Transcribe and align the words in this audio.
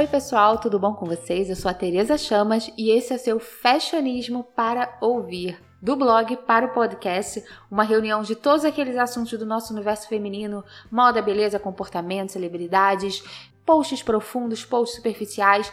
Oi, 0.00 0.06
pessoal, 0.06 0.56
tudo 0.56 0.78
bom 0.78 0.94
com 0.94 1.04
vocês? 1.04 1.50
Eu 1.50 1.56
sou 1.56 1.70
a 1.70 1.74
Tereza 1.74 2.16
Chamas 2.16 2.72
e 2.74 2.90
esse 2.90 3.12
é 3.12 3.18
seu 3.18 3.38
Fashionismo 3.38 4.42
para 4.42 4.96
ouvir. 4.98 5.60
Do 5.82 5.94
blog 5.94 6.38
para 6.38 6.64
o 6.64 6.70
podcast, 6.70 7.44
uma 7.70 7.82
reunião 7.82 8.22
de 8.22 8.34
todos 8.34 8.64
aqueles 8.64 8.96
assuntos 8.96 9.38
do 9.38 9.44
nosso 9.44 9.74
universo 9.74 10.08
feminino: 10.08 10.64
moda, 10.90 11.20
beleza, 11.20 11.58
comportamento, 11.58 12.32
celebridades, 12.32 13.22
posts 13.66 14.02
profundos, 14.02 14.64
posts 14.64 14.96
superficiais, 14.96 15.70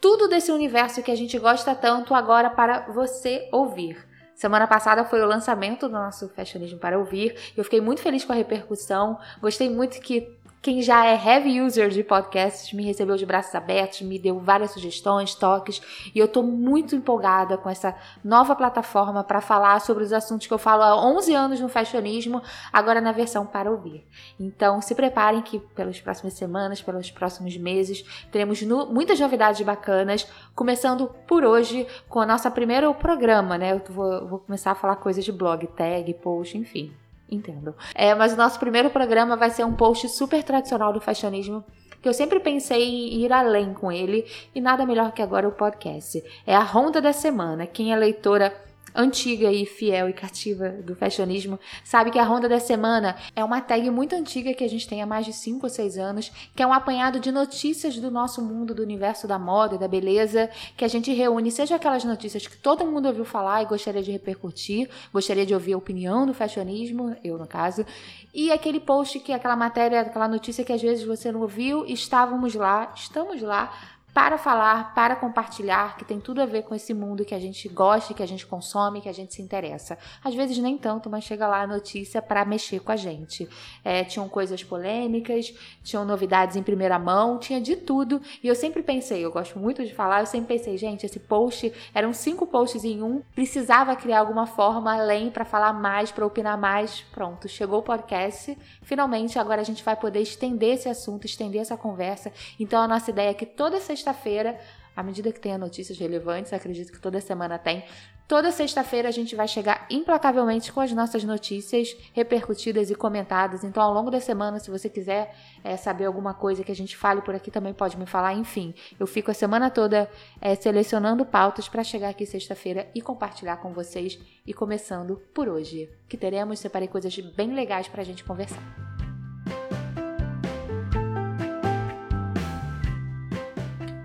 tudo 0.00 0.28
desse 0.28 0.52
universo 0.52 1.02
que 1.02 1.10
a 1.10 1.16
gente 1.16 1.36
gosta 1.36 1.74
tanto 1.74 2.14
agora 2.14 2.50
para 2.50 2.92
você 2.92 3.48
ouvir. 3.50 4.06
Semana 4.36 4.68
passada 4.68 5.04
foi 5.04 5.20
o 5.20 5.26
lançamento 5.26 5.88
do 5.88 5.94
nosso 5.94 6.28
Fashionismo 6.28 6.78
para 6.78 6.96
ouvir. 6.96 7.36
Eu 7.56 7.64
fiquei 7.64 7.80
muito 7.80 8.02
feliz 8.02 8.24
com 8.24 8.32
a 8.32 8.36
repercussão. 8.36 9.18
Gostei 9.40 9.68
muito 9.68 10.00
que 10.00 10.38
quem 10.64 10.80
já 10.80 11.04
é 11.04 11.14
heavy 11.14 11.60
user 11.60 11.90
de 11.90 12.02
podcasts 12.02 12.72
me 12.72 12.82
recebeu 12.82 13.16
de 13.16 13.26
braços 13.26 13.54
abertos, 13.54 14.00
me 14.00 14.18
deu 14.18 14.40
várias 14.40 14.70
sugestões, 14.70 15.34
toques, 15.34 15.82
e 16.14 16.18
eu 16.18 16.26
tô 16.26 16.42
muito 16.42 16.96
empolgada 16.96 17.58
com 17.58 17.68
essa 17.68 17.94
nova 18.24 18.56
plataforma 18.56 19.22
para 19.22 19.42
falar 19.42 19.78
sobre 19.82 20.02
os 20.02 20.10
assuntos 20.10 20.46
que 20.46 20.54
eu 20.54 20.56
falo 20.56 20.82
há 20.82 20.96
11 20.96 21.34
anos 21.34 21.60
no 21.60 21.68
fashionismo, 21.68 22.42
agora 22.72 22.98
na 22.98 23.12
versão 23.12 23.44
para 23.44 23.70
ouvir. 23.70 24.06
Então, 24.40 24.80
se 24.80 24.94
preparem 24.94 25.42
que 25.42 25.58
pelas 25.58 26.00
próximas 26.00 26.32
semanas, 26.32 26.80
pelos 26.80 27.10
próximos 27.10 27.54
meses, 27.58 28.02
teremos 28.32 28.62
no, 28.62 28.86
muitas 28.86 29.20
novidades 29.20 29.60
bacanas, 29.60 30.26
começando 30.54 31.08
por 31.26 31.44
hoje 31.44 31.86
com 32.08 32.20
o 32.20 32.26
nosso 32.26 32.50
primeiro 32.52 32.94
programa, 32.94 33.58
né? 33.58 33.72
Eu 33.72 33.82
vou, 33.92 34.26
vou 34.26 34.38
começar 34.38 34.70
a 34.70 34.74
falar 34.74 34.96
coisas 34.96 35.26
de 35.26 35.30
blog, 35.30 35.66
tag, 35.66 36.14
post, 36.14 36.56
enfim. 36.56 37.03
Entendo. 37.34 37.74
É, 37.94 38.14
mas 38.14 38.32
o 38.32 38.36
nosso 38.36 38.58
primeiro 38.58 38.90
programa 38.90 39.36
vai 39.36 39.50
ser 39.50 39.64
um 39.64 39.74
post 39.74 40.08
super 40.08 40.42
tradicional 40.42 40.92
do 40.92 41.00
fashionismo 41.00 41.64
que 42.04 42.08
eu 42.08 42.12
sempre 42.12 42.38
pensei 42.38 42.82
em 42.82 43.24
ir 43.24 43.32
além 43.32 43.72
com 43.72 43.90
ele 43.90 44.26
e 44.54 44.60
nada 44.60 44.84
melhor 44.84 45.12
que 45.12 45.22
agora 45.22 45.48
o 45.48 45.52
podcast. 45.52 46.22
É 46.46 46.54
a 46.54 46.62
ronda 46.62 47.00
da 47.00 47.14
semana. 47.14 47.66
Quem 47.66 47.94
é 47.94 47.96
leitora 47.96 48.54
antiga 48.94 49.50
e 49.52 49.66
fiel 49.66 50.08
e 50.08 50.12
cativa 50.12 50.68
do 50.68 50.94
fashionismo, 50.94 51.58
sabe 51.84 52.10
que 52.10 52.18
a 52.18 52.24
Ronda 52.24 52.48
da 52.48 52.60
Semana 52.60 53.16
é 53.34 53.44
uma 53.44 53.60
tag 53.60 53.88
muito 53.90 54.14
antiga 54.14 54.54
que 54.54 54.64
a 54.64 54.68
gente 54.68 54.88
tem 54.88 55.02
há 55.02 55.06
mais 55.06 55.26
de 55.26 55.32
5 55.32 55.64
ou 55.64 55.70
6 55.70 55.98
anos, 55.98 56.32
que 56.54 56.62
é 56.62 56.66
um 56.66 56.72
apanhado 56.72 57.18
de 57.18 57.32
notícias 57.32 57.96
do 57.96 58.10
nosso 58.10 58.42
mundo, 58.42 58.74
do 58.74 58.82
universo 58.82 59.26
da 59.26 59.38
moda 59.38 59.74
e 59.74 59.78
da 59.78 59.88
beleza, 59.88 60.48
que 60.76 60.84
a 60.84 60.88
gente 60.88 61.12
reúne, 61.12 61.50
seja 61.50 61.76
aquelas 61.76 62.04
notícias 62.04 62.46
que 62.46 62.56
todo 62.56 62.86
mundo 62.86 63.06
ouviu 63.06 63.24
falar 63.24 63.62
e 63.62 63.66
gostaria 63.66 64.02
de 64.02 64.12
repercutir, 64.12 64.88
gostaria 65.12 65.46
de 65.46 65.54
ouvir 65.54 65.72
a 65.72 65.78
opinião 65.78 66.26
do 66.26 66.34
fashionismo, 66.34 67.16
eu 67.22 67.38
no 67.38 67.46
caso, 67.46 67.84
e 68.32 68.50
aquele 68.50 68.80
post 68.80 69.20
que 69.20 69.32
aquela 69.32 69.56
matéria, 69.56 70.00
aquela 70.00 70.28
notícia 70.28 70.64
que 70.64 70.72
às 70.72 70.82
vezes 70.82 71.04
você 71.04 71.30
não 71.30 71.40
ouviu, 71.40 71.84
estávamos 71.86 72.54
lá, 72.54 72.92
estamos 72.94 73.40
lá 73.40 73.72
para 74.14 74.38
falar, 74.38 74.94
para 74.94 75.16
compartilhar, 75.16 75.96
que 75.96 76.04
tem 76.04 76.20
tudo 76.20 76.40
a 76.40 76.46
ver 76.46 76.62
com 76.62 76.72
esse 76.72 76.94
mundo 76.94 77.24
que 77.24 77.34
a 77.34 77.38
gente 77.40 77.68
gosta, 77.68 78.14
que 78.14 78.22
a 78.22 78.26
gente 78.26 78.46
consome, 78.46 79.00
que 79.00 79.08
a 79.08 79.12
gente 79.12 79.34
se 79.34 79.42
interessa. 79.42 79.98
Às 80.22 80.36
vezes 80.36 80.56
nem 80.58 80.78
tanto, 80.78 81.10
mas 81.10 81.24
chega 81.24 81.48
lá 81.48 81.62
a 81.62 81.66
notícia 81.66 82.22
para 82.22 82.44
mexer 82.44 82.78
com 82.78 82.92
a 82.92 82.96
gente. 82.96 83.48
É, 83.84 84.04
tinham 84.04 84.28
coisas 84.28 84.62
polêmicas, 84.62 85.52
tinham 85.82 86.04
novidades 86.04 86.54
em 86.54 86.62
primeira 86.62 86.96
mão, 86.96 87.38
tinha 87.38 87.60
de 87.60 87.74
tudo. 87.74 88.22
E 88.40 88.46
eu 88.46 88.54
sempre 88.54 88.84
pensei, 88.84 89.24
eu 89.24 89.32
gosto 89.32 89.58
muito 89.58 89.84
de 89.84 89.92
falar, 89.92 90.20
eu 90.20 90.26
sempre 90.26 90.56
pensei, 90.56 90.78
gente, 90.78 91.04
esse 91.04 91.18
post 91.18 91.72
eram 91.92 92.12
cinco 92.12 92.46
posts 92.46 92.84
em 92.84 93.02
um, 93.02 93.20
precisava 93.34 93.96
criar 93.96 94.20
alguma 94.20 94.46
forma 94.46 94.94
além 94.94 95.28
para 95.28 95.44
falar 95.44 95.72
mais, 95.72 96.12
para 96.12 96.24
opinar 96.24 96.56
mais. 96.56 97.00
Pronto, 97.10 97.48
chegou 97.48 97.80
o 97.80 97.82
podcast. 97.82 98.56
Finalmente, 98.82 99.40
agora 99.40 99.60
a 99.60 99.64
gente 99.64 99.82
vai 99.82 99.96
poder 99.96 100.20
estender 100.20 100.74
esse 100.74 100.88
assunto, 100.88 101.26
estender 101.26 101.60
essa 101.60 101.76
conversa. 101.76 102.32
Então 102.60 102.80
a 102.80 102.86
nossa 102.86 103.10
ideia 103.10 103.30
é 103.30 103.34
que 103.34 103.44
toda 103.44 103.78
essa 103.78 103.92
sexta-feira, 104.04 104.58
à 104.94 105.02
medida 105.02 105.32
que 105.32 105.40
tenha 105.40 105.56
notícias 105.56 105.98
relevantes, 105.98 106.52
acredito 106.52 106.92
que 106.92 107.00
toda 107.00 107.20
semana 107.20 107.58
tem, 107.58 107.84
toda 108.28 108.52
sexta-feira 108.52 109.08
a 109.08 109.10
gente 109.10 109.34
vai 109.34 109.48
chegar 109.48 109.86
implacavelmente 109.90 110.72
com 110.72 110.80
as 110.80 110.92
nossas 110.92 111.24
notícias 111.24 111.96
repercutidas 112.12 112.90
e 112.90 112.94
comentadas. 112.94 113.64
Então, 113.64 113.82
ao 113.82 113.92
longo 113.92 114.10
da 114.10 114.20
semana, 114.20 114.60
se 114.60 114.70
você 114.70 114.88
quiser 114.88 115.34
é, 115.64 115.76
saber 115.76 116.04
alguma 116.04 116.34
coisa 116.34 116.62
que 116.62 116.70
a 116.70 116.76
gente 116.76 116.96
fale 116.96 117.22
por 117.22 117.34
aqui, 117.34 117.50
também 117.50 117.72
pode 117.72 117.96
me 117.96 118.06
falar. 118.06 118.34
Enfim, 118.34 118.74
eu 119.00 119.06
fico 119.06 119.30
a 119.30 119.34
semana 119.34 119.70
toda 119.70 120.08
é, 120.40 120.54
selecionando 120.54 121.24
pautas 121.24 121.68
para 121.68 121.82
chegar 121.82 122.10
aqui 122.10 122.26
sexta-feira 122.26 122.88
e 122.94 123.00
compartilhar 123.00 123.56
com 123.56 123.72
vocês. 123.72 124.18
E 124.46 124.52
começando 124.52 125.16
por 125.32 125.48
hoje, 125.48 125.90
que 126.08 126.18
teremos, 126.18 126.58
separei 126.58 126.86
coisas 126.86 127.18
bem 127.18 127.54
legais 127.54 127.88
para 127.88 128.02
a 128.02 128.04
gente 128.04 128.22
conversar. 128.22 128.93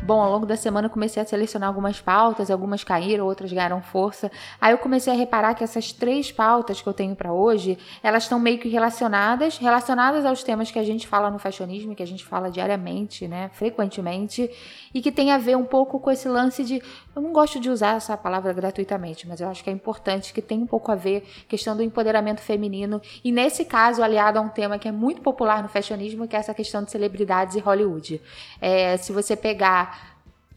Bom, 0.09 0.21
ao 0.21 0.31
longo 0.31 0.45
da 0.47 0.57
semana 0.57 0.87
eu 0.87 0.89
comecei 0.89 1.21
a 1.21 1.25
selecionar 1.27 1.69
algumas 1.69 2.01
pautas, 2.01 2.49
algumas 2.49 2.83
caíram, 2.83 3.27
outras 3.27 3.53
ganharam 3.53 3.79
força. 3.79 4.31
Aí 4.59 4.73
eu 4.73 4.79
comecei 4.79 5.13
a 5.13 5.15
reparar 5.15 5.53
que 5.53 5.63
essas 5.63 5.93
três 5.93 6.31
pautas 6.31 6.81
que 6.81 6.89
eu 6.89 6.93
tenho 6.93 7.15
para 7.15 7.31
hoje, 7.31 7.77
elas 8.01 8.23
estão 8.23 8.39
meio 8.39 8.57
que 8.57 8.67
relacionadas, 8.67 9.59
relacionadas 9.59 10.25
aos 10.25 10.41
temas 10.41 10.71
que 10.71 10.79
a 10.79 10.83
gente 10.83 11.07
fala 11.07 11.29
no 11.29 11.37
fashionismo, 11.37 11.93
que 11.93 12.01
a 12.01 12.07
gente 12.07 12.25
fala 12.25 12.49
diariamente, 12.49 13.27
né, 13.27 13.51
frequentemente, 13.53 14.49
e 14.91 14.99
que 14.99 15.11
tem 15.11 15.29
a 15.31 15.37
ver 15.37 15.55
um 15.55 15.63
pouco 15.63 15.99
com 15.99 16.09
esse 16.09 16.27
lance 16.27 16.63
de, 16.63 16.81
eu 17.15 17.21
não 17.21 17.31
gosto 17.31 17.59
de 17.59 17.69
usar 17.69 17.97
essa 17.97 18.17
palavra 18.17 18.51
gratuitamente, 18.51 19.27
mas 19.27 19.39
eu 19.39 19.47
acho 19.47 19.63
que 19.63 19.69
é 19.69 19.73
importante 19.73 20.33
que 20.33 20.41
tem 20.41 20.57
um 20.57 20.65
pouco 20.65 20.91
a 20.91 20.95
ver 20.95 21.21
questão 21.47 21.77
do 21.77 21.83
empoderamento 21.83 22.41
feminino 22.41 22.99
e 23.23 23.31
nesse 23.31 23.63
caso 23.63 24.01
aliado 24.01 24.39
a 24.39 24.41
um 24.41 24.49
tema 24.49 24.79
que 24.79 24.87
é 24.87 24.91
muito 24.91 25.21
popular 25.21 25.61
no 25.61 25.69
fashionismo, 25.69 26.27
que 26.27 26.35
é 26.35 26.39
essa 26.39 26.55
questão 26.55 26.83
de 26.83 26.89
celebridades 26.89 27.55
e 27.55 27.59
Hollywood. 27.59 28.19
É, 28.59 28.97
se 28.97 29.11
você 29.11 29.35
pegar 29.35 29.98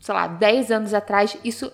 sei 0.02 0.14
lá, 0.16 0.26
10 0.26 0.72
anos 0.72 0.92
atrás, 0.92 1.38
isso 1.44 1.72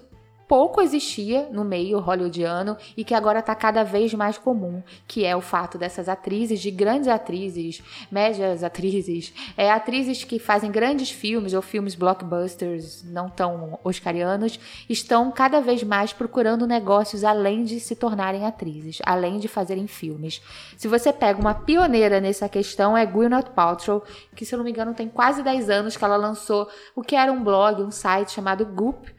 pouco 0.49 0.81
existia 0.81 1.47
no 1.53 1.63
meio 1.63 1.99
hollywoodiano 1.99 2.77
e 2.97 3.05
que 3.05 3.13
agora 3.13 3.41
está 3.41 3.55
cada 3.55 3.85
vez 3.85 4.15
mais 4.15 4.39
comum, 4.39 4.83
que 5.07 5.25
é 5.27 5.37
o 5.37 5.43
fato 5.43 5.77
dessas 5.77 6.09
atrizes, 6.09 6.61
de 6.61 6.71
grandes 6.71 7.07
atrizes, 7.07 7.83
médias 8.11 8.65
atrizes, 8.65 9.33
é, 9.57 9.71
atrizes 9.71 10.25
que 10.25 10.39
fazem 10.39 10.71
grandes 10.71 11.11
filmes 11.11 11.53
ou 11.53 11.61
filmes 11.61 11.95
blockbusters 11.95 13.05
não 13.05 13.29
tão 13.29 13.79
oscarianos, 13.85 14.59
estão 14.89 15.31
cada 15.31 15.61
vez 15.61 15.83
mais 15.83 16.15
procurando 16.15 16.67
negócios 16.67 17.25
além 17.25 17.63
de 17.63 17.79
se 17.79 17.95
tornarem 17.95 18.47
atrizes, 18.47 19.01
além 19.05 19.39
de 19.39 19.49
fazerem 19.49 19.87
filmes. 19.87 20.41
Se 20.79 20.89
você 20.89 21.13
pega 21.13 21.39
uma 21.39 21.55
pioneira 21.55 22.21
nessa 22.21 22.49
questão 22.49 22.97
é 22.97 23.05
Gwyneth 23.05 23.51
Paltrow, 23.55 24.03
que 24.35 24.47
se 24.47 24.55
eu 24.55 24.57
não 24.57 24.65
me 24.65 24.71
engano 24.71 24.95
tem 24.95 25.09
quase 25.09 25.43
10 25.43 25.69
anos 25.69 25.97
que 25.97 26.05
ela 26.05 26.17
lançou 26.17 26.69
o 26.97 27.03
que 27.03 27.15
era 27.15 27.31
um 27.31 27.45
blog, 27.45 27.83
um 27.83 27.91
site 27.91 28.33
chamado 28.33 28.65
Goop, 28.65 29.13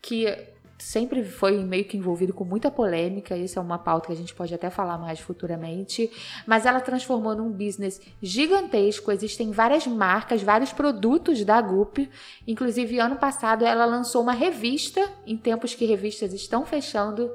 que 0.00 0.54
sempre 0.78 1.24
foi 1.24 1.62
meio 1.64 1.84
que 1.84 1.96
envolvido 1.96 2.32
com 2.32 2.44
muita 2.44 2.70
polêmica, 2.70 3.36
isso 3.36 3.58
é 3.58 3.62
uma 3.62 3.78
pauta 3.78 4.08
que 4.08 4.12
a 4.12 4.16
gente 4.16 4.34
pode 4.34 4.54
até 4.54 4.68
falar 4.70 4.98
mais 4.98 5.18
futuramente, 5.18 6.10
mas 6.46 6.66
ela 6.66 6.80
transformou 6.80 7.34
num 7.34 7.50
business 7.50 8.00
gigantesco, 8.22 9.10
existem 9.10 9.50
várias 9.50 9.86
marcas, 9.86 10.42
vários 10.42 10.72
produtos 10.72 11.44
da 11.44 11.60
Goop, 11.60 12.08
inclusive 12.46 12.98
ano 12.98 13.16
passado 13.16 13.64
ela 13.64 13.84
lançou 13.84 14.22
uma 14.22 14.32
revista, 14.32 15.10
em 15.26 15.36
tempos 15.36 15.74
que 15.74 15.86
revistas 15.86 16.32
estão 16.32 16.66
fechando, 16.66 17.30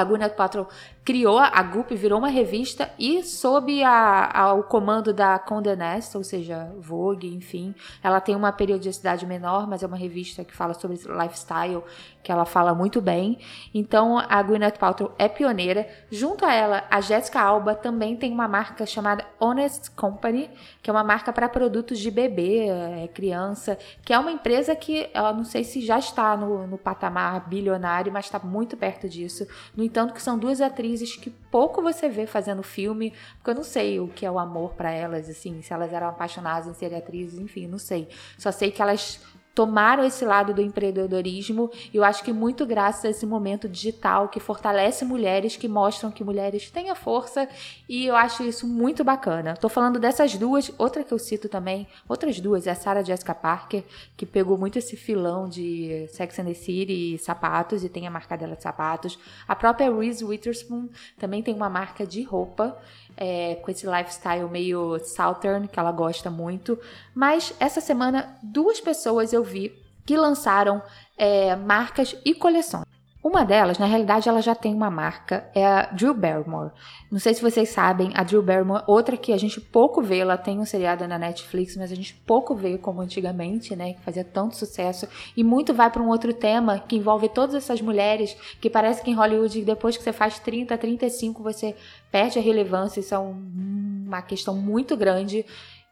a 0.00 0.04
Gwyneth 0.04 0.36
Paltrow 0.36 0.68
criou 1.08 1.38
a 1.38 1.62
Goop, 1.62 1.94
virou 1.96 2.18
uma 2.18 2.28
revista 2.28 2.90
e 2.98 3.22
sob 3.22 3.82
a, 3.82 4.30
a, 4.30 4.52
o 4.52 4.62
comando 4.62 5.10
da 5.10 5.38
Condé 5.38 5.74
Nast, 5.74 6.14
ou 6.18 6.22
seja, 6.22 6.70
Vogue, 6.78 7.34
enfim, 7.34 7.74
ela 8.02 8.20
tem 8.20 8.36
uma 8.36 8.52
periodicidade 8.52 9.24
menor, 9.24 9.66
mas 9.66 9.82
é 9.82 9.86
uma 9.86 9.96
revista 9.96 10.44
que 10.44 10.54
fala 10.54 10.74
sobre 10.74 10.98
lifestyle, 10.98 11.82
que 12.22 12.30
ela 12.30 12.44
fala 12.44 12.74
muito 12.74 13.00
bem. 13.00 13.38
Então 13.72 14.18
a 14.18 14.42
Gwyneth 14.42 14.78
Paltrow 14.78 15.14
é 15.18 15.28
pioneira. 15.28 15.88
Junto 16.10 16.44
a 16.44 16.52
ela, 16.52 16.84
a 16.90 17.00
Jessica 17.00 17.40
Alba 17.40 17.74
também 17.74 18.14
tem 18.14 18.30
uma 18.30 18.46
marca 18.46 18.84
chamada 18.84 19.24
Honest 19.40 19.90
Company, 19.92 20.50
que 20.82 20.90
é 20.90 20.92
uma 20.92 21.02
marca 21.02 21.32
para 21.32 21.48
produtos 21.48 21.98
de 21.98 22.10
bebê, 22.10 22.68
é, 22.68 23.08
criança, 23.08 23.78
que 24.04 24.12
é 24.12 24.18
uma 24.18 24.30
empresa 24.30 24.76
que 24.76 25.08
eu 25.14 25.32
não 25.32 25.44
sei 25.44 25.64
se 25.64 25.80
já 25.80 25.98
está 25.98 26.36
no, 26.36 26.66
no 26.66 26.76
patamar 26.76 27.48
bilionário, 27.48 28.12
mas 28.12 28.26
está 28.26 28.38
muito 28.38 28.76
perto 28.76 29.08
disso. 29.08 29.46
No 29.74 29.82
entanto, 29.88 30.14
que 30.14 30.22
são 30.22 30.38
duas 30.38 30.60
atrizes 30.60 31.16
que 31.16 31.30
pouco 31.30 31.82
você 31.82 32.08
vê 32.08 32.26
fazendo 32.26 32.62
filme, 32.62 33.12
porque 33.36 33.50
eu 33.50 33.54
não 33.54 33.64
sei 33.64 33.98
o 33.98 34.08
que 34.08 34.24
é 34.24 34.30
o 34.30 34.38
amor 34.38 34.74
para 34.74 34.90
elas, 34.90 35.28
assim, 35.28 35.62
se 35.62 35.72
elas 35.72 35.92
eram 35.92 36.08
apaixonadas 36.08 36.68
em 36.68 36.74
serem 36.74 36.98
atrizes, 36.98 37.38
enfim, 37.38 37.66
não 37.66 37.78
sei. 37.78 38.08
Só 38.38 38.52
sei 38.52 38.70
que 38.70 38.82
elas 38.82 39.20
tomaram 39.58 40.04
esse 40.04 40.24
lado 40.24 40.54
do 40.54 40.62
empreendedorismo 40.62 41.68
e 41.92 41.96
eu 41.96 42.04
acho 42.04 42.22
que 42.22 42.32
muito 42.32 42.64
graças 42.64 43.04
a 43.04 43.10
esse 43.10 43.26
momento 43.26 43.68
digital 43.68 44.28
que 44.28 44.38
fortalece 44.38 45.04
mulheres, 45.04 45.56
que 45.56 45.66
mostram 45.66 46.12
que 46.12 46.22
mulheres 46.22 46.70
têm 46.70 46.90
a 46.90 46.94
força 46.94 47.48
e 47.88 48.06
eu 48.06 48.14
acho 48.14 48.44
isso 48.44 48.68
muito 48.68 49.02
bacana. 49.02 49.56
Tô 49.56 49.68
falando 49.68 49.98
dessas 49.98 50.36
duas, 50.36 50.70
outra 50.78 51.02
que 51.02 51.10
eu 51.10 51.18
cito 51.18 51.48
também, 51.48 51.88
outras 52.08 52.38
duas, 52.38 52.68
é 52.68 52.70
a 52.70 52.74
Sarah 52.76 53.02
Jessica 53.02 53.34
Parker, 53.34 53.82
que 54.16 54.24
pegou 54.24 54.56
muito 54.56 54.78
esse 54.78 54.96
filão 54.96 55.48
de 55.48 56.06
Sex 56.12 56.38
and 56.38 56.44
the 56.44 56.54
City 56.54 57.14
e 57.14 57.18
sapatos 57.18 57.82
e 57.82 57.88
tem 57.88 58.06
a 58.06 58.10
marca 58.12 58.36
dela 58.36 58.54
de 58.54 58.62
sapatos. 58.62 59.18
A 59.48 59.56
própria 59.56 59.92
Reese 59.92 60.24
Witherspoon 60.24 60.88
também 61.18 61.42
tem 61.42 61.52
uma 61.52 61.68
marca 61.68 62.06
de 62.06 62.22
roupa 62.22 62.78
é, 63.20 63.56
com 63.56 63.70
esse 63.70 63.84
lifestyle 63.84 64.48
meio 64.48 64.98
southern 65.00 65.66
que 65.66 65.78
ela 65.78 65.90
gosta 65.90 66.30
muito. 66.30 66.78
Mas 67.12 67.52
essa 67.58 67.80
semana 67.80 68.38
duas 68.42 68.80
pessoas 68.80 69.32
eu 69.32 69.42
vi 69.42 69.76
que 70.06 70.16
lançaram 70.16 70.80
é, 71.16 71.54
marcas 71.56 72.16
e 72.24 72.32
coleções. 72.32 72.87
Uma 73.28 73.44
delas, 73.44 73.78
na 73.78 73.84
realidade, 73.84 74.26
ela 74.26 74.40
já 74.40 74.54
tem 74.54 74.72
uma 74.72 74.90
marca, 74.90 75.50
é 75.54 75.62
a 75.62 75.82
Drew 75.92 76.14
Barrymore. 76.14 76.70
Não 77.10 77.18
sei 77.18 77.34
se 77.34 77.42
vocês 77.42 77.68
sabem, 77.68 78.10
a 78.14 78.22
Drew 78.22 78.40
Barrymore, 78.42 78.84
outra 78.86 79.18
que 79.18 79.34
a 79.34 79.36
gente 79.36 79.60
pouco 79.60 80.00
vê, 80.00 80.20
ela 80.20 80.38
tem 80.38 80.58
um 80.58 80.64
seriado 80.64 81.06
na 81.06 81.18
Netflix, 81.18 81.76
mas 81.76 81.92
a 81.92 81.94
gente 81.94 82.14
pouco 82.26 82.54
vê 82.54 82.78
como 82.78 83.02
antigamente, 83.02 83.76
né, 83.76 83.92
que 83.92 84.00
fazia 84.00 84.24
tanto 84.24 84.56
sucesso, 84.56 85.06
e 85.36 85.44
muito 85.44 85.74
vai 85.74 85.90
para 85.90 86.02
um 86.02 86.08
outro 86.08 86.32
tema 86.32 86.78
que 86.78 86.96
envolve 86.96 87.28
todas 87.28 87.54
essas 87.54 87.82
mulheres, 87.82 88.34
que 88.62 88.70
parece 88.70 89.02
que 89.02 89.10
em 89.10 89.14
Hollywood, 89.14 89.60
depois 89.60 89.94
que 89.94 90.02
você 90.02 90.12
faz 90.12 90.38
30, 90.38 90.78
35, 90.78 91.42
você 91.42 91.76
perde 92.10 92.38
a 92.38 92.42
relevância, 92.42 93.00
isso 93.00 93.14
é 93.14 93.18
um, 93.18 94.06
uma 94.06 94.22
questão 94.22 94.56
muito 94.56 94.96
grande 94.96 95.44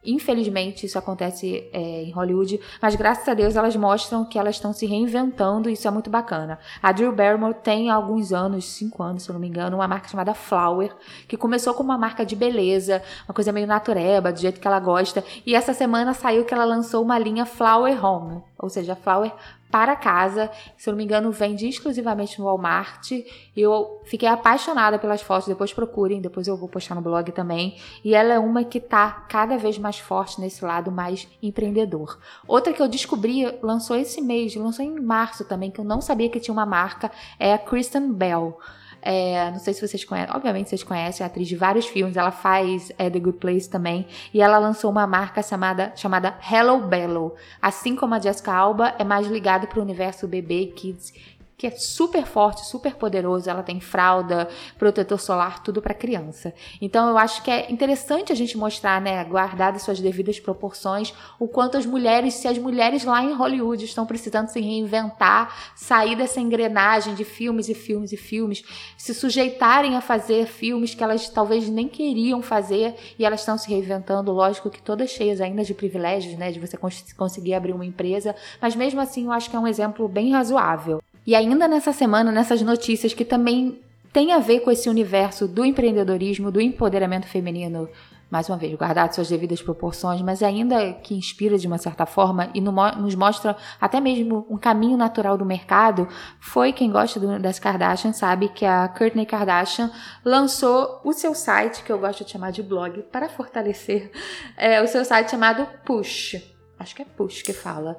Infelizmente, 0.07 0.87
isso 0.87 0.99
acontece 0.99 1.69
é, 1.73 2.05
em 2.05 2.11
Hollywood, 2.13 2.61
mas 2.81 2.95
graças 2.95 3.29
a 3.29 3.35
Deus 3.35 3.57
elas 3.57 3.75
mostram 3.75 4.25
que 4.25 4.39
elas 4.39 4.57
estão 4.57 4.73
se 4.73 4.87
reinventando 4.87 5.69
e 5.69 5.73
isso 5.73 5.89
é 5.89 5.91
muito 5.91 6.09
bacana. 6.09 6.59
A 6.83 6.93
Drew 6.93 7.13
Barrymore 7.13 7.55
tem 7.55 7.91
alguns 7.91 8.33
anos, 8.33 8.65
cinco 8.65 9.03
anos, 9.03 9.25
se 9.25 9.29
eu 9.29 9.33
não 9.33 9.41
me 9.41 9.49
engano, 9.49 9.77
uma 9.77 9.89
marca 9.89 10.09
chamada 10.09 10.33
Flower, 10.33 10.95
que 11.27 11.37
começou 11.37 11.75
como 11.75 11.91
uma 11.91 11.99
marca 11.99 12.25
de 12.25 12.37
beleza, 12.37 13.03
uma 13.27 13.35
coisa 13.35 13.53
meio 13.53 13.67
natureba, 13.67 14.33
do 14.33 14.39
jeito 14.39 14.61
que 14.61 14.67
ela 14.67 14.79
gosta, 14.79 15.25
e 15.45 15.55
essa 15.55 15.75
semana 15.75 16.15
saiu 16.15 16.45
que 16.45 16.55
ela 16.55 16.65
lançou 16.65 17.03
uma 17.03 17.19
linha 17.19 17.45
Flower 17.45 18.05
Home, 18.05 18.43
ou 18.59 18.69
seja, 18.69 18.95
Flower 18.95 19.33
para 19.71 19.97
casa. 19.97 20.51
Se 20.77 20.89
eu 20.89 20.93
não 20.93 20.99
me 20.99 21.05
engano, 21.05 21.31
vende 21.31 21.69
exclusivamente 21.69 22.39
no 22.39 22.47
Walmart. 22.47 23.11
Eu 23.57 24.01
fiquei 24.05 24.29
apaixonada 24.29 24.99
pelas 24.99 25.23
fotos, 25.23 25.49
depois 25.49 25.73
procurem, 25.73 26.21
depois 26.21 26.47
eu 26.47 26.57
vou 26.57 26.69
postar 26.69 26.95
no 26.95 27.01
blog 27.01 27.31
também. 27.33 27.77
E 28.05 28.15
ela 28.15 28.35
é 28.35 28.39
uma 28.39 28.65
que 28.65 28.81
tá 28.81 29.27
cada 29.29 29.57
vez 29.57 29.79
mais 29.79 29.99
forte 29.99 30.41
nesse 30.41 30.65
lado 30.65 30.91
mais 30.91 31.29
empreendedor. 31.43 32.19
Outra 32.47 32.73
que 32.73 32.81
eu 32.81 32.89
descobri, 32.89 33.45
lançou 33.63 33.97
esse 33.97 34.21
mês, 34.21 34.55
lançou 34.55 34.85
em 34.85 35.01
março 35.01 35.45
também, 35.45 35.71
que 35.71 35.81
eu 35.81 35.85
não 35.85 36.01
sabia 36.01 36.29
que 36.29 36.41
tinha 36.41 36.53
uma 36.53 36.67
marca, 36.67 37.11
é 37.39 37.53
a 37.53 37.59
Kristen 37.59 38.13
Bell. 38.13 38.59
É, 39.09 39.53
não 39.53 39.61
sei 39.61 39.73
se 39.73 39.87
vocês 39.87 40.05
conhecem, 40.05 40.35
obviamente 40.35 40.69
vocês 40.69 40.83
conhecem 40.83 41.23
a 41.23 41.29
atriz 41.29 41.47
de 41.47 41.55
vários 41.55 41.87
filmes, 41.87 42.17
ela 42.17 42.33
faz 42.33 42.91
é, 42.99 43.09
The 43.09 43.21
Good 43.21 43.39
Place 43.39 43.71
também, 43.71 44.05
e 44.35 44.43
ela 44.43 44.59
lançou 44.59 44.91
uma 44.91 45.07
marca 45.07 45.41
chamada, 45.45 45.93
chamada 45.95 46.37
Hello 46.51 46.81
Bello. 46.81 47.33
Assim 47.63 47.95
como 47.95 48.17
a 48.17 48.19
Jessica 48.19 48.53
Alba, 48.53 48.97
é 48.99 49.05
mais 49.05 49.29
ligada 49.29 49.69
para 49.69 49.79
o 49.79 49.83
universo 49.83 50.27
bebê 50.27 50.73
kids 50.75 51.13
que 51.57 51.67
é 51.67 51.71
super 51.71 52.27
forte, 52.27 52.67
super 52.67 52.95
poderoso. 52.95 53.49
Ela 53.49 53.63
tem 53.63 53.81
fralda, 53.81 54.49
protetor 54.79 55.19
solar, 55.19 55.63
tudo 55.63 55.81
para 55.81 55.95
criança. 55.95 56.53
Então 56.81 57.09
eu 57.09 57.17
acho 57.17 57.43
que 57.43 57.51
é 57.51 57.71
interessante 57.73 58.33
a 58.33 58.35
gente 58.37 58.59
mostrar, 58.59 59.01
né, 59.01 59.25
guardadas 59.25 59.83
suas 59.83 60.01
devidas 60.01 60.39
proporções, 60.39 61.15
o 61.39 61.49
quanto 61.49 61.77
as 61.77 61.87
mulheres, 61.87 62.35
se 62.35 62.47
as 62.47 62.59
mulheres 62.59 63.05
lá 63.05 63.23
em 63.23 63.33
Hollywood 63.33 63.85
estão 63.85 64.05
precisando 64.05 64.49
se 64.49 64.61
reinventar, 64.61 65.73
sair 65.75 66.15
dessa 66.15 66.41
engrenagem 66.41 67.15
de 67.15 67.25
filmes 67.25 67.69
e 67.69 67.75
filmes 67.75 68.13
e 68.13 68.17
filmes, 68.17 68.63
se 68.97 69.15
sujeitarem 69.15 69.97
a 69.97 70.01
fazer 70.01 70.47
filmes 70.47 70.95
que 70.95 71.03
elas 71.03 71.29
talvez 71.29 71.69
nem 71.69 71.89
queriam 71.89 72.43
fazer 72.43 72.95
e 73.19 73.25
elas 73.25 73.41
estão 73.41 73.57
se 73.57 73.69
reinventando, 73.69 74.31
lógico 74.33 74.71
que 74.71 74.83
todas 74.83 75.11
cheias 75.11 75.41
ainda 75.41 75.65
de 75.65 75.73
privilégios, 75.73 76.37
né, 76.37 76.53
de 76.53 76.61
você 76.61 76.79
conseguir 77.17 77.55
abrir 77.55 77.73
uma 77.73 77.85
empresa, 77.85 78.35
mas 78.61 78.77
mesmo 78.77 79.01
assim 79.01 79.25
eu 79.25 79.33
acho 79.33 79.49
que 79.49 79.57
é 79.57 79.59
um 79.59 79.67
exemplo 79.67 80.07
bem 80.09 80.33
razoável. 80.33 81.01
E 81.27 81.35
ainda 81.35 81.67
nessa 81.67 81.93
semana, 81.93 82.31
nessas 82.31 82.63
notícias 82.63 83.13
que 83.13 83.25
também 83.25 83.81
tem 84.13 84.33
a 84.33 84.39
ver 84.39 84.61
com 84.61 84.71
esse 84.71 84.89
universo 84.89 85.49
do 85.49 85.65
empreendedorismo, 85.65 86.53
do 86.53 86.61
empoderamento 86.61 87.27
feminino, 87.27 87.89
mais 88.31 88.49
uma 88.49 88.57
vez, 88.57 88.75
guardado 88.75 89.13
suas 89.13 89.29
devidas 89.29 89.61
proporções, 89.61 90.23
mas 90.23 90.43
ainda 90.43 90.93
que 90.95 91.15
inspira 91.15 91.59
de 91.59 91.67
uma 91.67 91.79
certa 91.79 92.07
forma 92.07 92.49
e 92.55 92.61
nos 92.61 93.15
mostra 93.15 93.57
até 93.81 94.01
mesmo 94.01 94.47
um 94.49 94.57
caminho 94.57 94.97
natural 94.97 95.37
do 95.37 95.45
mercado, 95.45 96.09
foi 96.41 96.73
quem 96.73 96.91
gosta 96.91 97.21
do, 97.21 97.39
das 97.39 97.59
Kardashian 97.59 98.13
sabe 98.13 98.49
que 98.49 98.65
a 98.65 98.89
Kourtney 98.89 99.27
Kardashian 99.27 99.91
lançou 100.25 101.01
o 101.05 101.13
seu 101.13 101.35
site, 101.35 101.83
que 101.83 101.93
eu 101.93 101.99
gosto 101.99 102.25
de 102.25 102.31
chamar 102.31 102.53
de 102.53 102.63
blog, 102.63 103.03
para 103.13 103.29
fortalecer, 103.29 104.11
é, 104.57 104.81
o 104.81 104.87
seu 104.87 105.05
site 105.05 105.31
chamado 105.31 105.67
Push. 105.85 106.37
Acho 106.79 106.95
que 106.95 107.03
é 107.03 107.05
Push 107.05 107.43
que 107.43 107.53
fala 107.53 107.97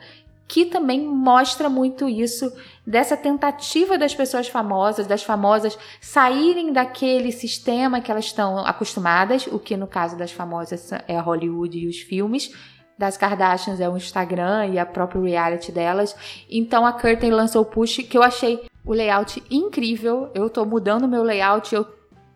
que 0.47 0.65
também 0.65 1.05
mostra 1.05 1.69
muito 1.69 2.07
isso 2.07 2.51
dessa 2.85 3.17
tentativa 3.17 3.97
das 3.97 4.15
pessoas 4.15 4.47
famosas, 4.47 5.05
das 5.05 5.21
famosas 5.21 5.77
saírem 5.99 6.71
daquele 6.71 7.31
sistema 7.31 7.99
que 7.99 8.09
elas 8.09 8.25
estão 8.25 8.59
acostumadas, 8.59 9.45
o 9.47 9.59
que 9.59 9.75
no 9.75 9.87
caso 9.87 10.17
das 10.17 10.31
famosas 10.31 10.89
é 11.07 11.19
Hollywood 11.19 11.77
e 11.77 11.87
os 11.87 11.97
filmes, 11.97 12.51
das 12.97 13.17
Kardashians 13.17 13.79
é 13.79 13.89
o 13.89 13.97
Instagram 13.97 14.67
e 14.67 14.79
a 14.79 14.85
própria 14.85 15.21
reality 15.21 15.71
delas. 15.71 16.15
Então 16.49 16.85
a 16.85 16.93
Curtin 16.93 17.29
lançou 17.29 17.61
o 17.61 17.65
push 17.65 17.97
que 17.97 18.17
eu 18.17 18.23
achei 18.23 18.65
o 18.83 18.93
layout 18.93 19.43
incrível. 19.51 20.31
Eu 20.33 20.49
tô 20.49 20.65
mudando 20.65 21.07
meu 21.07 21.21
layout, 21.21 21.75
eu 21.75 21.85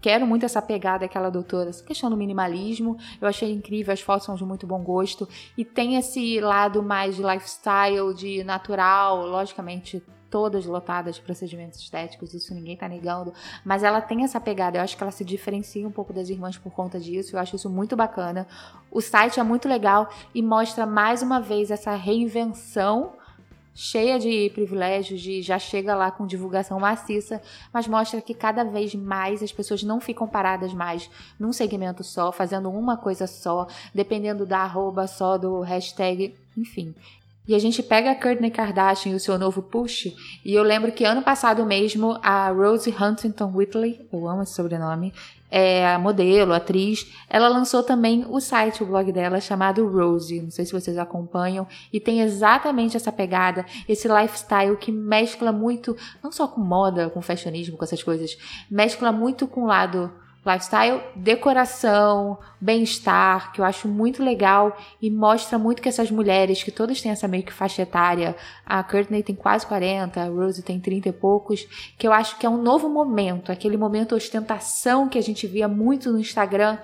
Quero 0.01 0.25
muito 0.25 0.45
essa 0.45 0.61
pegada 0.61 1.07
que 1.07 1.15
ela 1.15 1.27
adotou, 1.27 1.61
essa 1.61 1.83
questão 1.83 2.09
do 2.09 2.17
minimalismo. 2.17 2.97
Eu 3.21 3.27
achei 3.27 3.51
incrível, 3.51 3.93
as 3.93 4.01
fotos 4.01 4.25
são 4.25 4.35
de 4.35 4.43
muito 4.43 4.65
bom 4.65 4.81
gosto. 4.81 5.29
E 5.55 5.63
tem 5.63 5.95
esse 5.95 6.41
lado 6.41 6.81
mais 6.81 7.15
de 7.15 7.21
lifestyle, 7.21 8.13
de 8.15 8.43
natural, 8.43 9.27
logicamente 9.27 10.03
todas 10.31 10.65
lotadas 10.65 11.15
de 11.15 11.21
procedimentos 11.21 11.77
estéticos, 11.77 12.33
isso 12.33 12.55
ninguém 12.55 12.77
tá 12.77 12.87
negando, 12.87 13.33
mas 13.65 13.83
ela 13.83 13.99
tem 13.99 14.23
essa 14.23 14.39
pegada, 14.39 14.77
eu 14.77 14.81
acho 14.81 14.95
que 14.95 15.03
ela 15.03 15.11
se 15.11 15.25
diferencia 15.25 15.85
um 15.85 15.91
pouco 15.91 16.13
das 16.13 16.29
irmãs 16.29 16.57
por 16.57 16.71
conta 16.71 16.97
disso, 16.97 17.35
eu 17.35 17.39
acho 17.39 17.57
isso 17.57 17.69
muito 17.69 17.97
bacana. 17.97 18.47
O 18.89 19.01
site 19.01 19.41
é 19.41 19.43
muito 19.43 19.67
legal 19.67 20.09
e 20.33 20.41
mostra 20.41 20.85
mais 20.85 21.21
uma 21.21 21.41
vez 21.41 21.69
essa 21.69 21.93
reinvenção 21.93 23.11
cheia 23.73 24.19
de 24.19 24.49
privilégios, 24.53 25.21
de 25.21 25.41
já 25.41 25.57
chega 25.57 25.95
lá 25.95 26.11
com 26.11 26.25
divulgação 26.25 26.79
maciça, 26.79 27.41
mas 27.73 27.87
mostra 27.87 28.21
que 28.21 28.33
cada 28.33 28.63
vez 28.63 28.93
mais 28.95 29.41
as 29.41 29.51
pessoas 29.51 29.83
não 29.83 29.99
ficam 29.99 30.27
paradas 30.27 30.73
mais 30.73 31.09
num 31.39 31.53
segmento 31.53 32.03
só, 32.03 32.31
fazendo 32.31 32.69
uma 32.69 32.97
coisa 32.97 33.27
só, 33.27 33.67
dependendo 33.93 34.45
da 34.45 34.59
arroba 34.59 35.07
só, 35.07 35.37
do 35.37 35.61
hashtag, 35.61 36.35
enfim. 36.57 36.93
E 37.47 37.55
a 37.55 37.59
gente 37.59 37.81
pega 37.81 38.11
a 38.11 38.15
Kourtney 38.15 38.51
Kardashian 38.51 39.13
e 39.13 39.15
o 39.15 39.19
seu 39.19 39.37
novo 39.37 39.63
push, 39.63 40.13
e 40.45 40.53
eu 40.53 40.63
lembro 40.63 40.91
que 40.91 41.03
ano 41.03 41.23
passado 41.23 41.65
mesmo 41.65 42.17
a 42.21 42.49
Rose 42.49 42.89
Huntington 42.89 43.51
Whitley, 43.55 44.07
eu 44.13 44.27
amo 44.27 44.43
esse 44.43 44.53
sobrenome, 44.53 45.11
é 45.51 45.97
modelo, 45.97 46.53
atriz, 46.53 47.11
ela 47.29 47.49
lançou 47.49 47.83
também 47.83 48.25
o 48.27 48.39
site, 48.39 48.81
o 48.81 48.85
blog 48.85 49.11
dela 49.11 49.41
chamado 49.41 49.85
Rose, 49.85 50.41
não 50.41 50.49
sei 50.49 50.65
se 50.65 50.71
vocês 50.71 50.97
acompanham, 50.97 51.67
e 51.91 51.99
tem 51.99 52.21
exatamente 52.21 52.95
essa 52.95 53.11
pegada, 53.11 53.65
esse 53.87 54.07
lifestyle 54.07 54.77
que 54.77 54.91
mescla 54.91 55.51
muito, 55.51 55.95
não 56.23 56.31
só 56.31 56.47
com 56.47 56.61
moda, 56.61 57.09
com 57.09 57.21
fashionismo, 57.21 57.77
com 57.77 57.83
essas 57.83 58.01
coisas, 58.01 58.37
mescla 58.69 59.11
muito 59.11 59.45
com 59.45 59.63
o 59.63 59.67
lado 59.67 60.11
lifestyle, 60.45 61.01
decoração, 61.15 62.37
bem-estar, 62.59 63.51
que 63.51 63.61
eu 63.61 63.65
acho 63.65 63.87
muito 63.87 64.23
legal 64.23 64.75
e 65.01 65.09
mostra 65.09 65.59
muito 65.59 65.81
que 65.81 65.89
essas 65.89 66.09
mulheres, 66.09 66.63
que 66.63 66.71
todas 66.71 66.99
têm 66.99 67.11
essa 67.11 67.27
meio 67.27 67.43
que 67.43 67.53
faixa 67.53 67.83
etária, 67.83 68.35
a 68.65 68.83
Courtney 68.83 69.21
tem 69.21 69.35
quase 69.35 69.65
40, 69.67 70.19
a 70.19 70.25
Rose 70.25 70.63
tem 70.63 70.79
30 70.79 71.09
e 71.09 71.11
poucos, 71.11 71.93
que 71.97 72.07
eu 72.07 72.11
acho 72.11 72.37
que 72.39 72.45
é 72.45 72.49
um 72.49 72.61
novo 72.61 72.89
momento, 72.89 73.51
aquele 73.51 73.77
momento 73.77 74.15
ostentação 74.15 75.07
que 75.07 75.17
a 75.17 75.23
gente 75.23 75.45
via 75.45 75.67
muito 75.67 76.11
no 76.11 76.19
Instagram, 76.19 76.77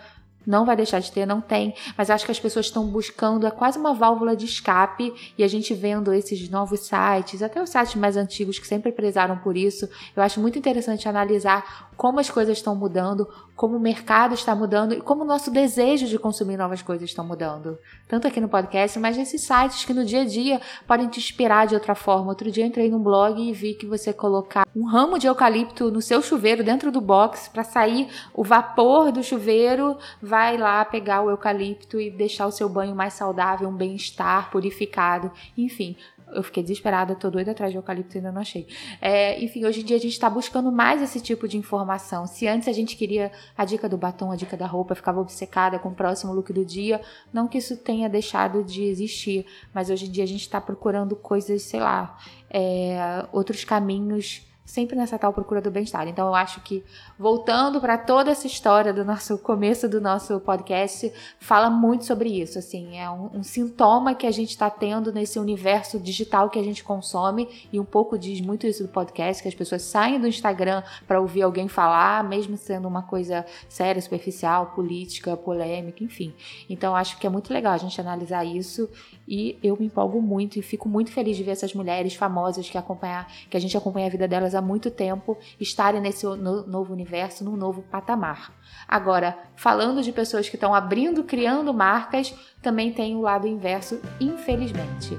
não 0.48 0.66
vai 0.66 0.78
deixar 0.78 1.00
de 1.00 1.12
ter, 1.12 1.26
não 1.26 1.42
tem, 1.42 1.76
mas 1.98 2.10
acho 2.10 2.26
que 2.26 2.32
as 2.32 2.40
pessoas 2.40 2.68
estão 2.68 2.88
buscando, 2.88 3.46
é 3.46 3.52
quase 3.52 3.78
uma 3.78 3.94
válvula 3.94 4.34
de 4.34 4.46
escape, 4.46 5.14
e 5.38 5.44
a 5.44 5.48
gente 5.48 5.74
vendo 5.74 6.14
esses 6.14 6.50
novos 6.50 6.88
sites, 6.88 7.44
até 7.44 7.62
os 7.62 7.70
sites 7.70 7.96
mais 7.96 8.16
antigos 8.16 8.58
que 8.58 8.66
sempre 8.66 8.94
prezaram 8.94 9.38
por 9.40 9.58
isso, 9.58 9.90
eu 10.16 10.24
acho 10.24 10.40
muito 10.40 10.58
interessante 10.58 11.10
analisar 11.10 11.90
como 11.98 12.22
as 12.22 12.30
coisas 12.30 12.58
estão 12.58 12.74
mudando, 12.76 13.28
como 13.58 13.76
o 13.76 13.80
mercado 13.80 14.36
está 14.36 14.56
mudando 14.56 14.94
e 14.94 15.02
como 15.02 15.24
o 15.24 15.28
nosso 15.28 15.50
desejo 15.50 16.06
de 16.06 16.20
consumir 16.20 16.56
novas 16.56 16.84
coisas 16.84 17.10
está 17.10 17.24
mudando. 17.24 17.80
Tanto 18.08 18.28
aqui 18.28 18.40
no 18.40 18.48
podcast, 18.48 19.00
mas 19.00 19.18
nesses 19.18 19.42
sites 19.42 19.84
que 19.84 19.96
no 19.96 20.06
dia 20.06 20.22
a 20.22 20.26
dia 20.26 20.62
podem 20.86 21.10
te 21.10 21.20
inspirar 21.20 21.66
de 21.66 21.74
outra 21.74 21.96
forma. 21.96 22.30
Outro 22.30 22.52
dia 22.52 22.64
eu 22.64 22.68
entrei 22.68 22.88
num 22.88 23.02
blog 23.02 23.42
e 23.42 23.52
vi 23.52 23.74
que 23.74 23.88
você 23.88 24.14
colocar 24.14 24.68
um 24.76 24.86
ramo 24.86 25.18
de 25.18 25.26
eucalipto 25.26 25.92
no 25.92 26.04
seu 26.04 26.22
chuveiro 26.22 26.64
dentro 26.64 26.92
do 26.92 27.02
box 27.02 27.50
para 27.50 27.64
sair 27.64 28.08
o 28.32 28.44
vapor 28.44 29.12
do 29.12 29.24
chuveiro, 29.24 29.98
vai 30.22 30.56
lá 30.56 30.86
pegar 30.86 31.24
o 31.24 31.32
eucalipto 31.32 32.00
e 32.00 32.12
deixar 32.12 32.46
o 32.46 32.52
seu 32.52 32.70
banho 32.70 32.96
mais 32.96 33.14
saudável, 33.14 33.68
um 33.68 33.76
bem-estar 33.76 34.52
purificado, 34.52 35.32
enfim 35.58 35.98
eu 36.34 36.43
fiquei 36.43 36.62
desesperada, 36.62 37.15
tô 37.15 37.29
doida 37.29 37.51
atrás 37.51 37.72
de 37.72 37.77
eucalipto 37.77 38.15
e 38.15 38.17
ainda 38.17 38.31
não 38.31 38.41
achei. 38.41 38.67
É, 39.01 39.41
enfim, 39.43 39.65
hoje 39.65 39.81
em 39.81 39.86
dia 39.86 39.96
a 39.96 40.00
gente 40.00 40.12
está 40.12 40.29
buscando 40.29 40.72
mais 40.72 41.01
esse 41.01 41.22
tipo 41.22 41.48
de 41.48 41.57
informação. 41.57 42.25
Se 42.27 42.48
antes 42.48 42.67
a 42.67 42.72
gente 42.72 42.96
queria 42.96 43.31
a 43.57 43.65
dica 43.65 43.88
do 43.88 43.98
batom, 43.98 44.31
a 44.31 44.36
dica 44.36 44.57
da 44.57 44.65
roupa, 44.65 44.96
ficava 44.96 45.19
obcecada 45.19 45.79
com 45.79 45.89
o 45.89 45.96
próximo 45.96 46.34
look 46.34 46.51
do 46.51 46.65
dia, 46.65 47.01
não 47.31 47.48
que 47.48 47.57
isso 47.57 47.77
tenha 47.77 48.10
deixado 48.10 48.63
de 48.63 48.84
existir, 48.84 49.46
mas 49.74 49.89
hoje 49.89 50.05
em 50.05 50.12
dia 50.12 50.24
a 50.24 50.27
gente 50.27 50.41
está 50.41 50.60
procurando 50.60 51.15
coisas, 51.15 51.62
sei 51.63 51.79
lá, 51.79 52.17
é, 52.50 53.25
outros 53.31 53.63
caminhos 53.63 54.47
sempre 54.67 54.97
nessa 54.97 55.17
tal 55.17 55.31
procura 55.31 55.62
do 55.62 55.71
bem-estar. 55.71 56.07
Então 56.09 56.27
eu 56.27 56.36
acho 56.36 56.59
que 56.59 56.83
voltando 57.17 57.79
para 57.79 57.97
toda 57.97 58.29
essa 58.29 58.45
história 58.45 58.93
do 58.93 59.05
nosso 59.05 59.38
começo 59.39 59.88
do 59.88 60.01
nosso 60.01 60.39
podcast, 60.41 61.12
fala 61.39 61.69
muito 61.69 62.05
sobre 62.05 62.29
isso. 62.29 62.59
Assim, 62.59 63.00
é 63.00 63.09
um, 63.09 63.38
um 63.38 63.43
sintoma 63.43 64.13
que 64.13 64.27
a 64.27 64.31
gente 64.31 64.50
está 64.50 64.69
tendo 64.69 65.12
nesse 65.12 65.39
universo 65.39 65.97
digital 65.97 66.50
que 66.50 66.59
a 66.59 66.63
gente 66.63 66.83
consome 66.83 67.47
e 67.71 67.79
um 67.79 67.86
pouco 67.86 68.19
diz 68.19 68.41
muito 68.41 68.67
isso 68.67 68.83
do 68.83 68.89
podcast, 68.89 69.41
que 69.41 69.47
as 69.47 69.55
pessoas 69.55 69.83
saem 69.83 70.19
do 70.19 70.27
Instagram 70.27 70.83
para 71.07 71.21
ouvir 71.21 71.43
alguém 71.43 71.69
falar, 71.69 72.21
mesmo 72.25 72.57
sendo 72.57 72.89
uma 72.89 73.03
coisa 73.03 73.45
séria, 73.69 74.01
superficial, 74.01 74.74
política, 74.75 75.38
polêmica, 75.38 76.03
enfim. 76.03 76.33
Então 76.69 76.91
eu 76.91 76.97
acho 76.97 77.17
que 77.17 77.25
é 77.25 77.29
muito 77.29 77.53
legal 77.53 77.71
a 77.71 77.77
gente 77.77 78.00
analisar 78.01 78.43
isso 78.43 78.89
e 79.25 79.57
eu 79.63 79.77
me 79.77 79.86
empolgo 79.86 80.21
muito 80.21 80.59
e 80.59 80.62
fico 80.62 80.89
muito 80.89 81.12
feliz 81.12 81.38
de 81.38 81.43
ver 81.43 81.51
essas 81.51 81.74
mulheres 81.74 82.15
famosas 82.15 82.69
que 82.69 82.77
acompanhar, 82.77 83.31
que 83.50 83.55
a 83.55 83.59
gente 83.59 83.77
acompanha 83.77 84.07
a 84.07 84.09
vida 84.09 84.27
delas 84.27 84.57
há 84.58 84.62
muito 84.62 84.92
tempo 84.92 85.38
estarem 85.60 86.02
nesse 86.02 86.26
novo 86.26 86.94
universo, 86.94 87.44
num 87.44 87.56
novo 87.56 87.82
patamar. 87.84 88.52
Agora, 88.88 89.38
falando 89.56 90.02
de 90.02 90.12
pessoas 90.12 90.50
que 90.50 90.56
estão 90.56 90.74
abrindo, 90.74 91.24
criando 91.24 91.74
marcas, 91.74 92.34
também 92.62 92.92
tem 92.92 93.16
o 93.16 93.22
lado 93.22 93.48
inverso, 93.48 94.02
infelizmente. 94.20 95.18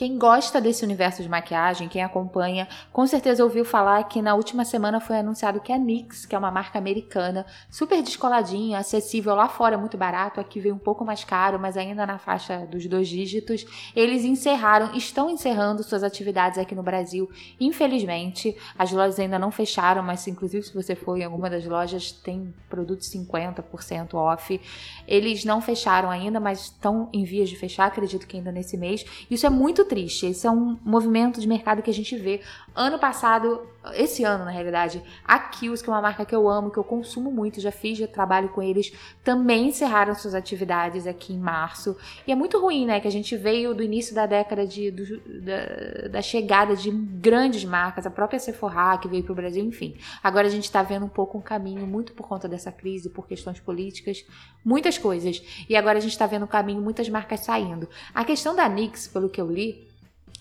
Quem 0.00 0.16
gosta 0.16 0.62
desse 0.62 0.82
universo 0.82 1.22
de 1.22 1.28
maquiagem, 1.28 1.86
quem 1.86 2.02
acompanha, 2.02 2.66
com 2.90 3.06
certeza 3.06 3.44
ouviu 3.44 3.66
falar 3.66 4.02
que 4.04 4.22
na 4.22 4.34
última 4.34 4.64
semana 4.64 4.98
foi 4.98 5.18
anunciado 5.18 5.60
que 5.60 5.70
a 5.70 5.76
NYX, 5.76 6.24
que 6.24 6.34
é 6.34 6.38
uma 6.38 6.50
marca 6.50 6.78
americana, 6.78 7.44
super 7.68 8.02
descoladinha, 8.02 8.78
acessível 8.78 9.34
lá 9.34 9.46
fora, 9.46 9.76
muito 9.76 9.98
barato, 9.98 10.40
aqui 10.40 10.58
veio 10.58 10.74
um 10.74 10.78
pouco 10.78 11.04
mais 11.04 11.22
caro, 11.22 11.60
mas 11.60 11.76
ainda 11.76 12.06
na 12.06 12.16
faixa 12.16 12.60
dos 12.60 12.86
dois 12.86 13.08
dígitos, 13.08 13.66
eles 13.94 14.24
encerraram, 14.24 14.94
estão 14.94 15.28
encerrando 15.28 15.82
suas 15.82 16.02
atividades 16.02 16.58
aqui 16.58 16.74
no 16.74 16.82
Brasil, 16.82 17.30
infelizmente. 17.60 18.56
As 18.78 18.90
lojas 18.92 19.18
ainda 19.18 19.38
não 19.38 19.50
fecharam, 19.50 20.02
mas 20.02 20.26
inclusive 20.26 20.62
se 20.62 20.72
você 20.72 20.94
for 20.94 21.18
em 21.18 21.24
alguma 21.24 21.50
das 21.50 21.66
lojas, 21.66 22.10
tem 22.10 22.54
produtos 22.70 23.10
50% 23.10 24.14
off. 24.14 24.58
Eles 25.06 25.44
não 25.44 25.60
fecharam 25.60 26.08
ainda, 26.08 26.40
mas 26.40 26.62
estão 26.62 27.10
em 27.12 27.22
vias 27.22 27.50
de 27.50 27.56
fechar, 27.56 27.84
acredito 27.84 28.26
que 28.26 28.38
ainda 28.38 28.50
nesse 28.50 28.78
mês. 28.78 29.04
Isso 29.30 29.44
é 29.44 29.50
muito 29.50 29.89
triste. 29.90 30.26
Esse 30.26 30.46
é 30.46 30.50
um 30.50 30.78
movimento 30.84 31.40
de 31.40 31.48
mercado 31.48 31.82
que 31.82 31.90
a 31.90 31.94
gente 31.94 32.16
vê. 32.16 32.40
Ano 32.80 32.98
passado, 32.98 33.68
esse 33.92 34.24
ano 34.24 34.46
na 34.46 34.50
realidade, 34.50 35.02
a 35.22 35.38
Kills, 35.38 35.84
que 35.84 35.90
é 35.90 35.92
uma 35.92 36.00
marca 36.00 36.24
que 36.24 36.34
eu 36.34 36.48
amo, 36.48 36.70
que 36.70 36.78
eu 36.78 36.82
consumo 36.82 37.30
muito, 37.30 37.60
já 37.60 37.70
fiz, 37.70 37.98
já 37.98 38.08
trabalho 38.08 38.48
com 38.48 38.62
eles, 38.62 38.90
também 39.22 39.68
encerraram 39.68 40.14
suas 40.14 40.34
atividades 40.34 41.06
aqui 41.06 41.34
em 41.34 41.38
março. 41.38 41.94
E 42.26 42.32
é 42.32 42.34
muito 42.34 42.58
ruim, 42.58 42.86
né? 42.86 42.98
Que 42.98 43.06
a 43.06 43.10
gente 43.10 43.36
veio 43.36 43.74
do 43.74 43.82
início 43.82 44.14
da 44.14 44.24
década 44.24 44.66
de, 44.66 44.90
do, 44.90 45.20
da, 45.42 46.08
da, 46.08 46.22
chegada 46.22 46.74
de 46.74 46.90
grandes 46.90 47.66
marcas, 47.66 48.06
a 48.06 48.10
própria 48.10 48.38
Sephora 48.38 48.96
que 48.96 49.08
veio 49.08 49.24
para 49.24 49.32
o 49.32 49.36
Brasil, 49.36 49.62
enfim. 49.62 49.98
Agora 50.22 50.46
a 50.46 50.50
gente 50.50 50.64
está 50.64 50.82
vendo 50.82 51.04
um 51.04 51.10
pouco 51.10 51.36
um 51.36 51.42
caminho, 51.42 51.86
muito 51.86 52.14
por 52.14 52.26
conta 52.26 52.48
dessa 52.48 52.72
crise, 52.72 53.10
por 53.10 53.28
questões 53.28 53.60
políticas, 53.60 54.24
muitas 54.64 54.96
coisas. 54.96 55.42
E 55.68 55.76
agora 55.76 55.98
a 55.98 56.00
gente 56.00 56.12
está 56.12 56.26
vendo 56.26 56.44
um 56.44 56.48
caminho, 56.48 56.80
muitas 56.80 57.10
marcas 57.10 57.40
saindo. 57.40 57.86
A 58.14 58.24
questão 58.24 58.56
da 58.56 58.66
Nix, 58.66 59.06
pelo 59.06 59.28
que 59.28 59.38
eu 59.38 59.52
li, 59.52 59.89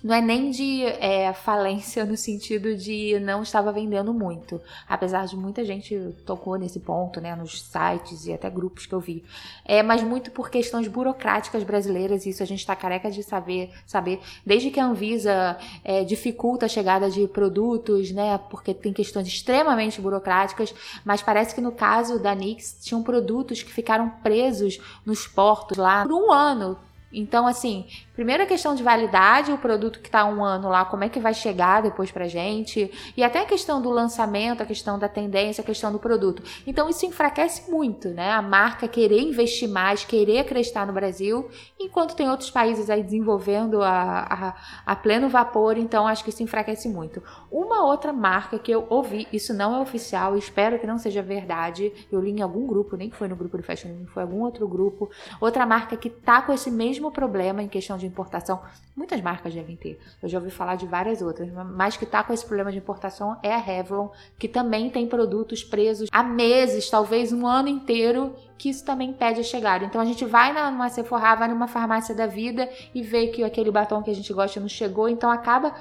não 0.04 0.16
é 0.16 0.22
nem 0.22 0.50
de 0.50 0.84
é, 0.86 1.34
falência 1.34 2.06
no 2.06 2.16
sentido 2.16 2.76
de 2.76 3.20
não 3.20 3.44
estava 3.44 3.72
vendendo 3.72 4.14
muito, 4.14 4.62
apesar 4.88 5.26
de 5.26 5.36
muita 5.36 5.64
gente 5.66 6.16
tocou 6.26 6.58
nesse 6.58 6.80
ponto, 6.80 7.20
né, 7.20 7.36
nos 7.36 7.62
sites 7.62 8.26
e 8.26 8.34
até 8.34 8.50
grupos 8.50 8.86
que 8.86 8.94
eu 8.94 9.00
vi, 9.00 9.24
é, 9.66 9.84
mas 9.84 10.02
muito 10.02 10.32
por 10.32 10.50
questões 10.50 10.88
burocráticas 10.88 11.64
brasileiras, 11.64 12.26
isso 12.26 12.42
a 12.42 12.46
gente 12.46 12.60
está 12.60 12.76
careca 12.76 13.12
de 13.12 13.22
saber, 13.24 13.72
saber, 13.86 14.22
desde 14.46 14.72
que 14.72 14.80
a 14.80 14.86
Anvisa 14.86 15.58
é, 15.84 16.04
dificulta 16.04 16.66
a 16.66 16.70
chegada 16.70 17.10
de 17.10 17.28
produtos, 17.28 18.12
né, 18.12 18.40
porque 18.50 18.74
tem 18.74 18.94
questões 18.94 19.28
extremamente 19.28 20.00
burocráticas, 20.00 20.74
mas 21.04 21.22
parece 21.22 21.54
que 21.54 21.62
no 21.62 21.74
caso 21.74 22.20
da 22.20 22.34
Nix 22.34 22.78
tinham 22.82 23.04
produtos 23.04 23.62
que 23.62 23.72
ficaram 23.72 24.10
presos 24.24 24.80
nos 25.06 25.28
portos 25.28 25.78
lá 25.78 26.04
por 26.04 26.14
um 26.14 26.32
ano, 26.32 26.78
então, 27.12 27.48
assim, 27.48 27.88
primeira 28.20 28.46
questão 28.46 28.76
de 28.76 28.84
validade, 28.84 29.50
o 29.50 29.58
produto 29.58 30.02
que 30.02 30.10
está 30.10 30.26
um 30.26 30.44
ano 30.44 30.68
lá, 30.68 30.84
como 30.84 31.06
é 31.06 31.10
que 31.10 31.22
vai 31.22 31.34
chegar 31.34 31.82
depois 31.82 32.12
pra 32.12 32.28
gente, 32.28 32.92
e 33.16 33.24
até 33.24 33.40
a 33.40 33.46
questão 33.46 33.82
do 33.82 33.90
lançamento, 33.90 34.62
a 34.62 34.66
questão 34.66 35.00
da 35.00 35.08
tendência, 35.08 35.62
a 35.62 35.66
questão 35.66 35.90
do 35.90 35.98
produto. 35.98 36.44
Então, 36.68 36.90
isso 36.90 37.06
enfraquece 37.06 37.72
muito, 37.72 38.10
né? 38.10 38.30
A 38.34 38.42
marca 38.42 38.90
querer 38.90 39.22
investir 39.22 39.70
mais, 39.70 40.04
querer 40.04 40.40
acreditar 40.40 40.86
no 40.86 40.92
Brasil, 40.92 41.50
enquanto 41.80 42.14
tem 42.14 42.30
outros 42.30 42.52
países 42.52 42.90
aí 42.90 43.02
desenvolvendo 43.02 43.82
a, 43.82 43.88
a, 44.20 44.56
a 44.86 44.96
pleno 44.98 45.30
vapor, 45.30 45.78
então 45.78 46.06
acho 46.06 46.22
que 46.22 46.30
isso 46.30 46.44
enfraquece 46.44 46.90
muito. 46.90 47.24
Uma 47.50 47.86
outra 47.86 48.12
marca 48.12 48.60
que 48.60 48.70
eu 48.70 48.86
ouvi, 48.90 49.30
isso 49.32 49.54
não 49.54 49.74
é 49.74 49.80
oficial, 49.80 50.36
espero 50.36 50.78
que 50.78 50.86
não 50.86 50.98
seja 50.98 51.22
verdade, 51.22 51.94
eu 52.12 52.20
li 52.20 52.32
em 52.32 52.42
algum 52.42 52.68
grupo, 52.68 52.98
nem 52.98 53.10
foi 53.12 53.30
no 53.30 53.36
grupo 53.38 53.56
do 53.56 53.64
Fashion 53.64 53.92
foi 54.08 54.24
algum 54.24 54.42
outro 54.42 54.68
grupo, 54.68 55.10
outra 55.40 55.66
marca 55.66 55.96
que 55.96 56.10
tá 56.10 56.42
com 56.42 56.52
esse 56.52 56.70
mesmo 56.70 57.10
problema 57.12 57.64
em 57.64 57.70
questão 57.70 57.98
de 57.98 58.09
importação. 58.10 58.62
Muitas 58.96 59.22
marcas 59.22 59.54
devem 59.54 59.76
ter. 59.76 60.00
Eu 60.22 60.28
já 60.28 60.38
ouvi 60.38 60.52
falar 60.52 60.76
de 60.76 60.86
várias 60.86 61.22
outras, 61.22 61.50
mas 61.52 61.96
que 61.96 62.04
está 62.04 62.24
com 62.24 62.34
esse 62.34 62.46
problema 62.46 62.72
de 62.72 62.78
importação 62.78 63.38
é 63.42 63.54
a 63.54 63.58
Revlon, 63.58 64.10
que 64.38 64.48
também 64.48 64.90
tem 64.90 65.08
produtos 65.08 65.64
presos 65.64 66.10
há 66.12 66.22
meses, 66.22 66.90
talvez 66.90 67.32
um 67.32 67.48
ano 67.48 67.70
inteiro, 67.70 68.36
que 68.58 68.70
isso 68.70 68.84
também 68.84 69.14
pede 69.14 69.40
a 69.40 69.44
chegada. 69.44 69.86
Então 69.86 70.02
a 70.02 70.06
gente 70.06 70.26
vai 70.26 70.54
numa 70.54 70.90
Sephora, 70.90 71.36
vai 71.36 71.48
numa 71.48 71.68
farmácia 71.68 72.14
da 72.14 72.28
vida 72.28 72.70
e 72.94 73.02
vê 73.02 73.28
que 73.28 73.44
aquele 73.44 73.72
batom 73.72 74.04
que 74.04 74.12
a 74.12 74.16
gente 74.16 74.34
gosta 74.34 74.60
não 74.60 74.68
chegou, 74.68 75.08
então 75.08 75.32
acaba 75.32 75.74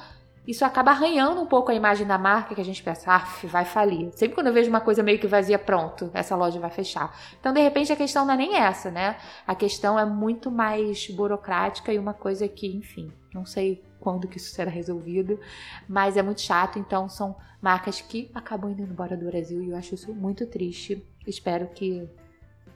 isso 0.49 0.65
acaba 0.65 0.93
arranhando 0.93 1.43
um 1.43 1.47
pouco 1.47 1.71
a 1.71 1.75
imagem 1.75 2.07
da 2.07 2.17
marca 2.17 2.55
que 2.55 2.61
a 2.61 2.65
gente 2.65 2.83
pensa, 2.83 3.13
ah, 3.13 3.29
vai 3.45 3.67
falir. 3.67 4.11
Sempre 4.15 4.35
quando 4.35 4.47
eu 4.47 4.53
vejo 4.55 4.71
uma 4.71 4.81
coisa 4.81 5.03
meio 5.03 5.19
que 5.19 5.27
vazia, 5.27 5.59
pronto, 5.59 6.11
essa 6.15 6.35
loja 6.35 6.59
vai 6.59 6.71
fechar. 6.71 7.15
Então, 7.39 7.53
de 7.53 7.61
repente, 7.61 7.93
a 7.93 7.97
questão 7.97 8.25
não 8.25 8.33
é 8.33 8.37
nem 8.39 8.57
essa, 8.57 8.91
né? 8.91 9.19
A 9.47 9.55
questão 9.55 9.99
é 9.99 10.07
muito 10.07 10.51
mais 10.51 11.07
burocrática 11.11 11.93
e 11.93 11.99
uma 11.99 12.15
coisa 12.15 12.49
que, 12.49 12.67
enfim, 12.67 13.13
não 13.35 13.45
sei 13.45 13.85
quando 14.01 14.27
que 14.27 14.39
isso 14.39 14.51
será 14.55 14.71
resolvido, 14.71 15.39
mas 15.87 16.17
é 16.17 16.23
muito 16.23 16.41
chato. 16.41 16.79
Então, 16.79 17.11
são 17.11 17.37
marcas 17.61 18.01
que 18.01 18.31
acabam 18.35 18.71
indo 18.71 18.83
embora 18.83 19.19
do 19.19 19.27
Brasil 19.27 19.63
e 19.63 19.69
eu 19.69 19.77
acho 19.77 19.97
isso 19.97 20.15
muito 20.15 20.47
triste. 20.47 21.07
Espero 21.27 21.67
que 21.67 22.09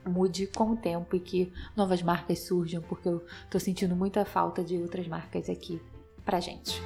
mude 0.05 0.45
com 0.45 0.73
o 0.73 0.75
tempo 0.75 1.15
e 1.15 1.19
que 1.19 1.51
novas 1.75 2.03
marcas 2.03 2.45
surjam, 2.45 2.83
porque 2.83 3.09
eu 3.09 3.25
tô 3.49 3.59
sentindo 3.59 3.95
muita 3.95 4.23
falta 4.25 4.63
de 4.63 4.77
outras 4.77 5.07
marcas 5.07 5.49
aqui 5.49 5.81
pra 6.23 6.39
gente. 6.39 6.79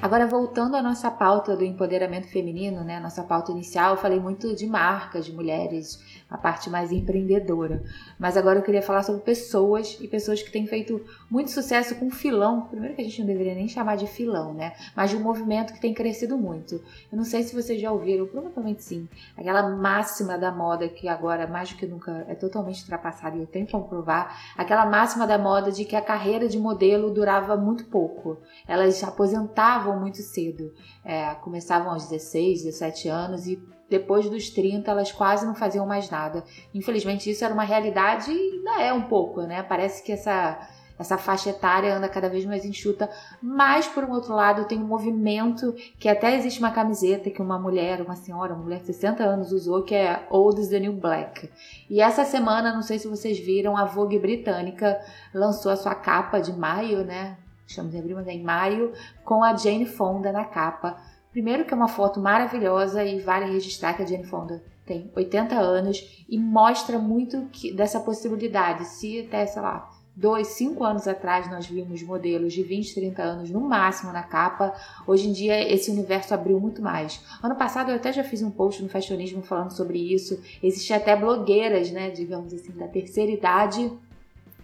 Agora, 0.00 0.28
voltando 0.28 0.76
à 0.76 0.82
nossa 0.82 1.10
pauta 1.10 1.56
do 1.56 1.64
empoderamento 1.64 2.28
feminino, 2.28 2.84
né? 2.84 3.00
Nossa 3.00 3.24
pauta 3.24 3.50
inicial, 3.50 3.94
eu 3.94 3.96
falei 3.96 4.20
muito 4.20 4.54
de 4.54 4.64
marcas, 4.64 5.26
de 5.26 5.32
mulheres, 5.32 5.98
a 6.30 6.38
parte 6.38 6.70
mais 6.70 6.92
empreendedora. 6.92 7.82
Mas 8.16 8.36
agora 8.36 8.60
eu 8.60 8.62
queria 8.62 8.80
falar 8.80 9.02
sobre 9.02 9.22
pessoas 9.22 9.98
e 10.00 10.06
pessoas 10.06 10.40
que 10.40 10.52
têm 10.52 10.68
feito 10.68 11.04
muito 11.28 11.50
sucesso 11.50 11.96
com 11.96 12.12
filão. 12.12 12.60
Primeiro 12.60 12.94
que 12.94 13.02
a 13.02 13.04
gente 13.04 13.18
não 13.18 13.26
deveria 13.26 13.56
nem 13.56 13.66
chamar 13.66 13.96
de 13.96 14.06
filão, 14.06 14.54
né? 14.54 14.72
Mas 14.94 15.10
de 15.10 15.16
um 15.16 15.20
movimento 15.20 15.72
que 15.72 15.80
tem 15.80 15.92
crescido 15.92 16.38
muito. 16.38 16.76
Eu 17.10 17.16
não 17.16 17.24
sei 17.24 17.42
se 17.42 17.52
vocês 17.52 17.80
já 17.80 17.90
ouviram, 17.90 18.24
provavelmente 18.26 18.84
sim. 18.84 19.08
Aquela 19.36 19.68
máxima 19.68 20.38
da 20.38 20.52
moda 20.52 20.88
que 20.88 21.08
agora, 21.08 21.48
mais 21.48 21.70
do 21.70 21.76
que 21.76 21.86
nunca, 21.86 22.24
é 22.28 22.36
totalmente 22.36 22.82
ultrapassada 22.82 23.36
e 23.36 23.40
eu 23.40 23.46
tenho 23.46 23.66
que 23.66 23.72
comprovar. 23.72 24.54
Aquela 24.56 24.86
máxima 24.86 25.26
da 25.26 25.38
moda 25.38 25.72
de 25.72 25.84
que 25.84 25.96
a 25.96 26.00
carreira 26.00 26.48
de 26.48 26.58
modelo 26.58 27.10
durava 27.10 27.56
muito 27.56 27.86
pouco. 27.86 28.38
Elas 28.66 29.02
aposentavam 29.02 29.87
muito 29.96 30.18
cedo. 30.18 30.72
É, 31.04 31.34
começavam 31.36 31.92
aos 31.92 32.08
16, 32.08 32.64
17 32.64 33.08
anos 33.08 33.46
e 33.46 33.62
depois 33.88 34.28
dos 34.28 34.50
30 34.50 34.90
elas 34.90 35.12
quase 35.12 35.46
não 35.46 35.54
faziam 35.54 35.86
mais 35.86 36.10
nada. 36.10 36.44
Infelizmente 36.74 37.30
isso 37.30 37.44
era 37.44 37.54
uma 37.54 37.64
realidade 37.64 38.30
e 38.30 38.56
ainda 38.56 38.82
é 38.82 38.92
um 38.92 39.02
pouco, 39.02 39.42
né? 39.42 39.62
Parece 39.62 40.02
que 40.02 40.12
essa 40.12 40.58
essa 40.98 41.16
faixa 41.16 41.50
etária 41.50 41.96
anda 41.96 42.08
cada 42.08 42.28
vez 42.28 42.44
mais 42.44 42.64
enxuta, 42.64 43.08
mas 43.40 43.86
por 43.86 44.02
um 44.02 44.10
outro 44.10 44.34
lado 44.34 44.66
tem 44.66 44.78
um 44.78 44.86
movimento 44.86 45.72
que 45.98 46.08
até 46.08 46.34
existe 46.34 46.58
uma 46.58 46.72
camiseta 46.72 47.30
que 47.30 47.40
uma 47.40 47.58
mulher, 47.58 48.02
uma 48.02 48.16
senhora, 48.16 48.52
uma 48.52 48.64
mulher 48.64 48.80
de 48.80 48.86
60 48.86 49.22
anos 49.22 49.52
usou, 49.52 49.84
que 49.84 49.94
é 49.94 50.26
Old 50.28 50.60
is 50.60 50.68
the 50.68 50.80
New 50.80 50.94
Black. 50.94 51.48
E 51.88 52.00
essa 52.00 52.24
semana, 52.24 52.74
não 52.74 52.82
sei 52.82 52.98
se 52.98 53.06
vocês 53.06 53.38
viram, 53.38 53.76
a 53.76 53.84
Vogue 53.84 54.18
britânica 54.18 55.00
lançou 55.32 55.70
a 55.70 55.76
sua 55.76 55.94
capa 55.94 56.40
de 56.40 56.52
maio, 56.52 57.04
né? 57.04 57.36
Estamos 57.68 57.94
em 57.94 57.98
abril, 57.98 58.16
mas 58.16 58.26
é 58.26 58.32
em 58.32 58.42
maio, 58.42 58.92
com 59.24 59.44
a 59.44 59.56
Jane 59.56 59.86
Fonda 59.86 60.32
na 60.32 60.44
capa. 60.44 60.96
Primeiro 61.30 61.64
que 61.64 61.72
é 61.72 61.76
uma 61.76 61.88
foto 61.88 62.18
maravilhosa 62.18 63.04
e 63.04 63.20
vale 63.20 63.52
registrar 63.52 63.94
que 63.94 64.02
a 64.02 64.06
Jane 64.06 64.24
Fonda 64.24 64.62
tem 64.86 65.10
80 65.14 65.54
anos 65.54 66.24
e 66.28 66.38
mostra 66.38 66.98
muito 66.98 67.46
que, 67.52 67.70
dessa 67.72 68.00
possibilidade. 68.00 68.86
Se 68.86 69.20
até, 69.20 69.44
sei 69.46 69.60
lá, 69.60 69.90
dois, 70.16 70.48
cinco 70.48 70.82
anos 70.82 71.06
atrás 71.06 71.48
nós 71.50 71.66
vimos 71.66 72.02
modelos 72.02 72.54
de 72.54 72.62
20, 72.62 72.94
30 72.94 73.22
anos 73.22 73.50
no 73.50 73.60
máximo 73.60 74.12
na 74.12 74.22
capa. 74.22 74.74
Hoje 75.06 75.28
em 75.28 75.32
dia 75.32 75.72
esse 75.72 75.90
universo 75.90 76.32
abriu 76.32 76.58
muito 76.58 76.80
mais. 76.80 77.22
Ano 77.42 77.54
passado 77.54 77.90
eu 77.90 77.96
até 77.96 78.12
já 78.12 78.24
fiz 78.24 78.42
um 78.42 78.50
post 78.50 78.82
no 78.82 78.88
Fashionismo 78.88 79.42
falando 79.42 79.72
sobre 79.72 79.98
isso. 79.98 80.42
Existem 80.62 80.96
até 80.96 81.14
blogueiras, 81.14 81.90
né, 81.90 82.10
digamos 82.10 82.52
assim, 82.54 82.72
da 82.72 82.88
terceira 82.88 83.30
idade 83.30 83.92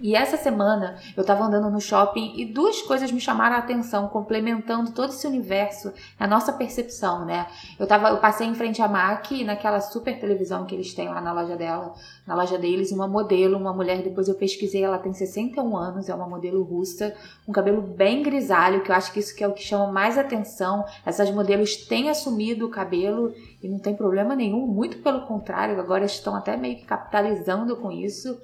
e 0.00 0.16
essa 0.16 0.36
semana 0.36 0.96
eu 1.16 1.20
estava 1.20 1.44
andando 1.44 1.70
no 1.70 1.80
shopping 1.80 2.34
e 2.36 2.44
duas 2.44 2.82
coisas 2.82 3.12
me 3.12 3.20
chamaram 3.20 3.54
a 3.54 3.60
atenção, 3.60 4.08
complementando 4.08 4.90
todo 4.90 5.10
esse 5.10 5.24
universo, 5.24 5.92
a 6.18 6.26
nossa 6.26 6.52
percepção, 6.52 7.24
né? 7.24 7.46
Eu 7.78 7.86
tava, 7.86 8.08
eu 8.08 8.18
passei 8.18 8.46
em 8.46 8.54
frente 8.54 8.82
à 8.82 8.88
MAC, 8.88 9.44
naquela 9.44 9.80
super 9.80 10.18
televisão 10.18 10.66
que 10.66 10.74
eles 10.74 10.92
têm 10.92 11.08
lá 11.08 11.20
na 11.20 11.32
loja 11.32 11.56
dela, 11.56 11.94
na 12.26 12.34
loja 12.34 12.58
deles, 12.58 12.90
uma 12.90 13.06
modelo, 13.06 13.56
uma 13.56 13.72
mulher, 13.72 14.02
depois 14.02 14.26
eu 14.26 14.34
pesquisei, 14.34 14.82
ela 14.82 14.98
tem 14.98 15.12
61 15.12 15.76
anos, 15.76 16.08
é 16.08 16.14
uma 16.14 16.28
modelo 16.28 16.64
russa, 16.64 17.14
um 17.46 17.52
cabelo 17.52 17.80
bem 17.80 18.20
grisalho, 18.20 18.82
que 18.82 18.90
eu 18.90 18.96
acho 18.96 19.12
que 19.12 19.20
isso 19.20 19.34
que 19.34 19.44
é 19.44 19.48
o 19.48 19.52
que 19.52 19.62
chama 19.62 19.86
mais 19.92 20.18
atenção. 20.18 20.84
Essas 21.06 21.30
modelos 21.30 21.76
têm 21.76 22.10
assumido 22.10 22.66
o 22.66 22.70
cabelo 22.70 23.32
e 23.62 23.68
não 23.68 23.78
tem 23.78 23.94
problema 23.94 24.34
nenhum, 24.34 24.66
muito 24.66 24.98
pelo 24.98 25.24
contrário, 25.26 25.78
agora 25.78 26.04
estão 26.04 26.34
até 26.34 26.56
meio 26.56 26.76
que 26.76 26.84
capitalizando 26.84 27.76
com 27.76 27.92
isso 27.92 28.36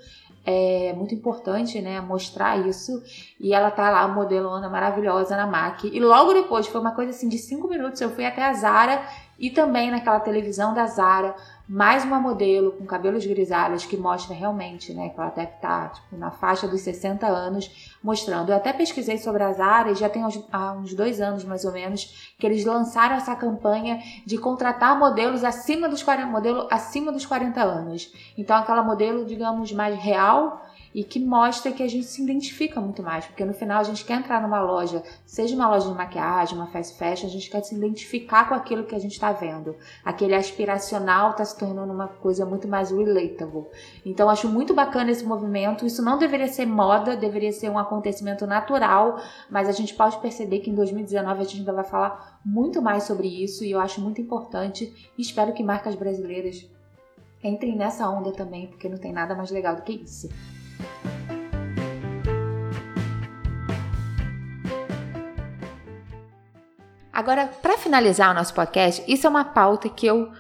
é 0.45 0.93
muito 0.95 1.15
importante, 1.15 1.81
né, 1.81 2.01
mostrar 2.01 2.57
isso. 2.67 3.03
E 3.39 3.53
ela 3.53 3.71
tá 3.71 3.91
lá, 3.91 4.07
modelona 4.09 4.69
maravilhosa 4.69 5.37
na 5.37 5.47
MAC. 5.47 5.89
E 5.93 6.01
logo 6.01 6.33
depois, 6.33 6.67
foi 6.67 6.81
uma 6.81 6.95
coisa 6.95 7.11
assim 7.11 7.29
de 7.29 7.39
cinco 7.39 7.69
minutos, 7.69 8.01
eu 8.01 8.11
fui 8.11 8.25
até 8.25 8.45
a 8.45 8.53
Zara 8.55 9.03
e 9.39 9.51
também 9.51 9.91
naquela 9.91 10.21
televisão 10.21 10.75
da 10.75 10.87
Zara, 10.87 11.35
mais 11.73 12.05
uma 12.05 12.19
modelo 12.19 12.73
com 12.73 12.85
cabelos 12.85 13.25
grisalhos 13.25 13.87
que 13.87 13.97
mostra 13.97 14.35
realmente, 14.35 14.93
né, 14.93 15.11
que 15.11 15.21
ela 15.21 15.31
deve 15.31 15.53
estar 15.53 15.89
tá, 15.91 15.95
tipo, 15.95 16.17
na 16.17 16.33
faixa 16.33 16.67
dos 16.67 16.81
60 16.81 17.25
anos, 17.29 17.95
mostrando. 18.03 18.51
Eu 18.51 18.57
até 18.57 18.73
pesquisei 18.73 19.19
sobre 19.19 19.45
as 19.45 19.61
áreas, 19.61 19.97
já 19.97 20.09
tem 20.09 20.25
uns, 20.25 20.45
há 20.51 20.73
uns 20.73 20.95
dois 20.95 21.21
anos 21.21 21.45
mais 21.45 21.65
ou 21.65 21.71
menos, 21.71 22.35
que 22.37 22.45
eles 22.45 22.65
lançaram 22.65 23.15
essa 23.15 23.37
campanha 23.37 24.03
de 24.27 24.37
contratar 24.37 24.99
modelos 24.99 25.45
acima 25.45 25.89
dos 25.89 26.03
40, 26.03 26.27
modelo 26.27 26.67
acima 26.73 27.13
dos 27.13 27.25
40 27.25 27.63
anos. 27.63 28.13
Então 28.37 28.57
aquela 28.57 28.83
modelo, 28.83 29.25
digamos, 29.25 29.71
mais 29.71 29.97
real, 29.97 30.67
e 30.95 31.05
que 31.05 31.21
mostra 31.21 31.73
que 31.73 31.83
a 31.83 31.89
gente 31.89 32.07
se 32.07 32.23
identifica 32.23 32.81
muito 32.81 33.03
mais, 33.03 33.25
porque 33.25 33.45
no 33.45 33.55
final 33.55 33.81
a 33.81 33.85
gente 33.85 34.05
quer 34.05 34.19
entrar 34.19 34.43
numa 34.43 34.61
loja, 34.61 35.03
seja 35.25 35.55
uma 35.55 35.69
loja 35.69 35.89
de 35.89 35.95
maquiagem, 35.95 36.57
uma 36.57 36.67
fast 36.67 36.99
fashion, 36.99 37.27
a 37.27 37.31
gente 37.31 37.49
quer 37.49 37.63
se 37.63 37.75
identificar 37.75 38.49
com 38.49 38.55
aquilo 38.55 38.85
que 38.85 38.95
a 38.95 38.99
gente 38.99 39.13
está 39.13 39.33
vendo. 39.33 39.77
Aquele 40.05 40.35
aspiracional 40.35 41.31
está 41.31 41.45
se 41.45 41.57
tornando 41.57 41.93
uma 41.93 42.09
coisa 42.09 42.45
muito 42.45 42.67
mais 42.67 42.91
relatable. 42.91 43.67
Então 44.05 44.29
acho 44.29 44.49
muito 44.49 44.75
bacana 44.75 45.11
esse 45.11 45.25
movimento. 45.25 45.87
Isso 45.87 46.03
não 46.03 46.19
deveria 46.19 46.49
ser 46.49 46.67
moda, 46.67 47.17
deveria 47.17 47.53
ser 47.53 47.71
um 47.71 47.79
acontecimento 47.79 48.47
natural, 48.47 49.21
mas 49.49 49.69
a 49.69 49.73
gente 49.73 49.95
pode 49.95 50.19
perceber 50.19 50.61
que 50.61 50.71
em 50.71 50.75
2019 50.75 51.41
a 51.41 51.45
gente 51.45 51.59
ainda 51.59 51.73
vai 51.73 51.85
falar 51.85 52.41
muito 52.45 52.83
mais 52.83 53.05
sobre 53.05 53.29
isso 53.29 53.65
e 53.65 53.71
eu 53.71 53.81
acho 53.81 54.01
muito 54.01 54.21
importante 54.21 55.13
e 55.17 55.23
espero 55.23 55.53
que 55.53 55.63
marcas 55.63 55.95
brasileiras 55.95 56.69
entrem 57.43 57.77
nessa 57.77 58.09
onda 58.09 58.33
também, 58.33 58.67
porque 58.67 58.89
não 58.89 58.99
tem 58.99 59.13
nada 59.13 59.35
mais 59.35 59.51
legal 59.51 59.77
do 59.77 59.83
que 59.83 59.93
isso. 59.93 60.29
Agora, 67.13 67.49
para 67.49 67.77
finalizar 67.77 68.31
o 68.31 68.35
nosso 68.35 68.55
podcast, 68.55 69.05
isso 69.07 69.27
é 69.27 69.31
uma 69.31 69.45
pauta 69.45 69.89
que 69.91 70.07
eu 70.07 70.33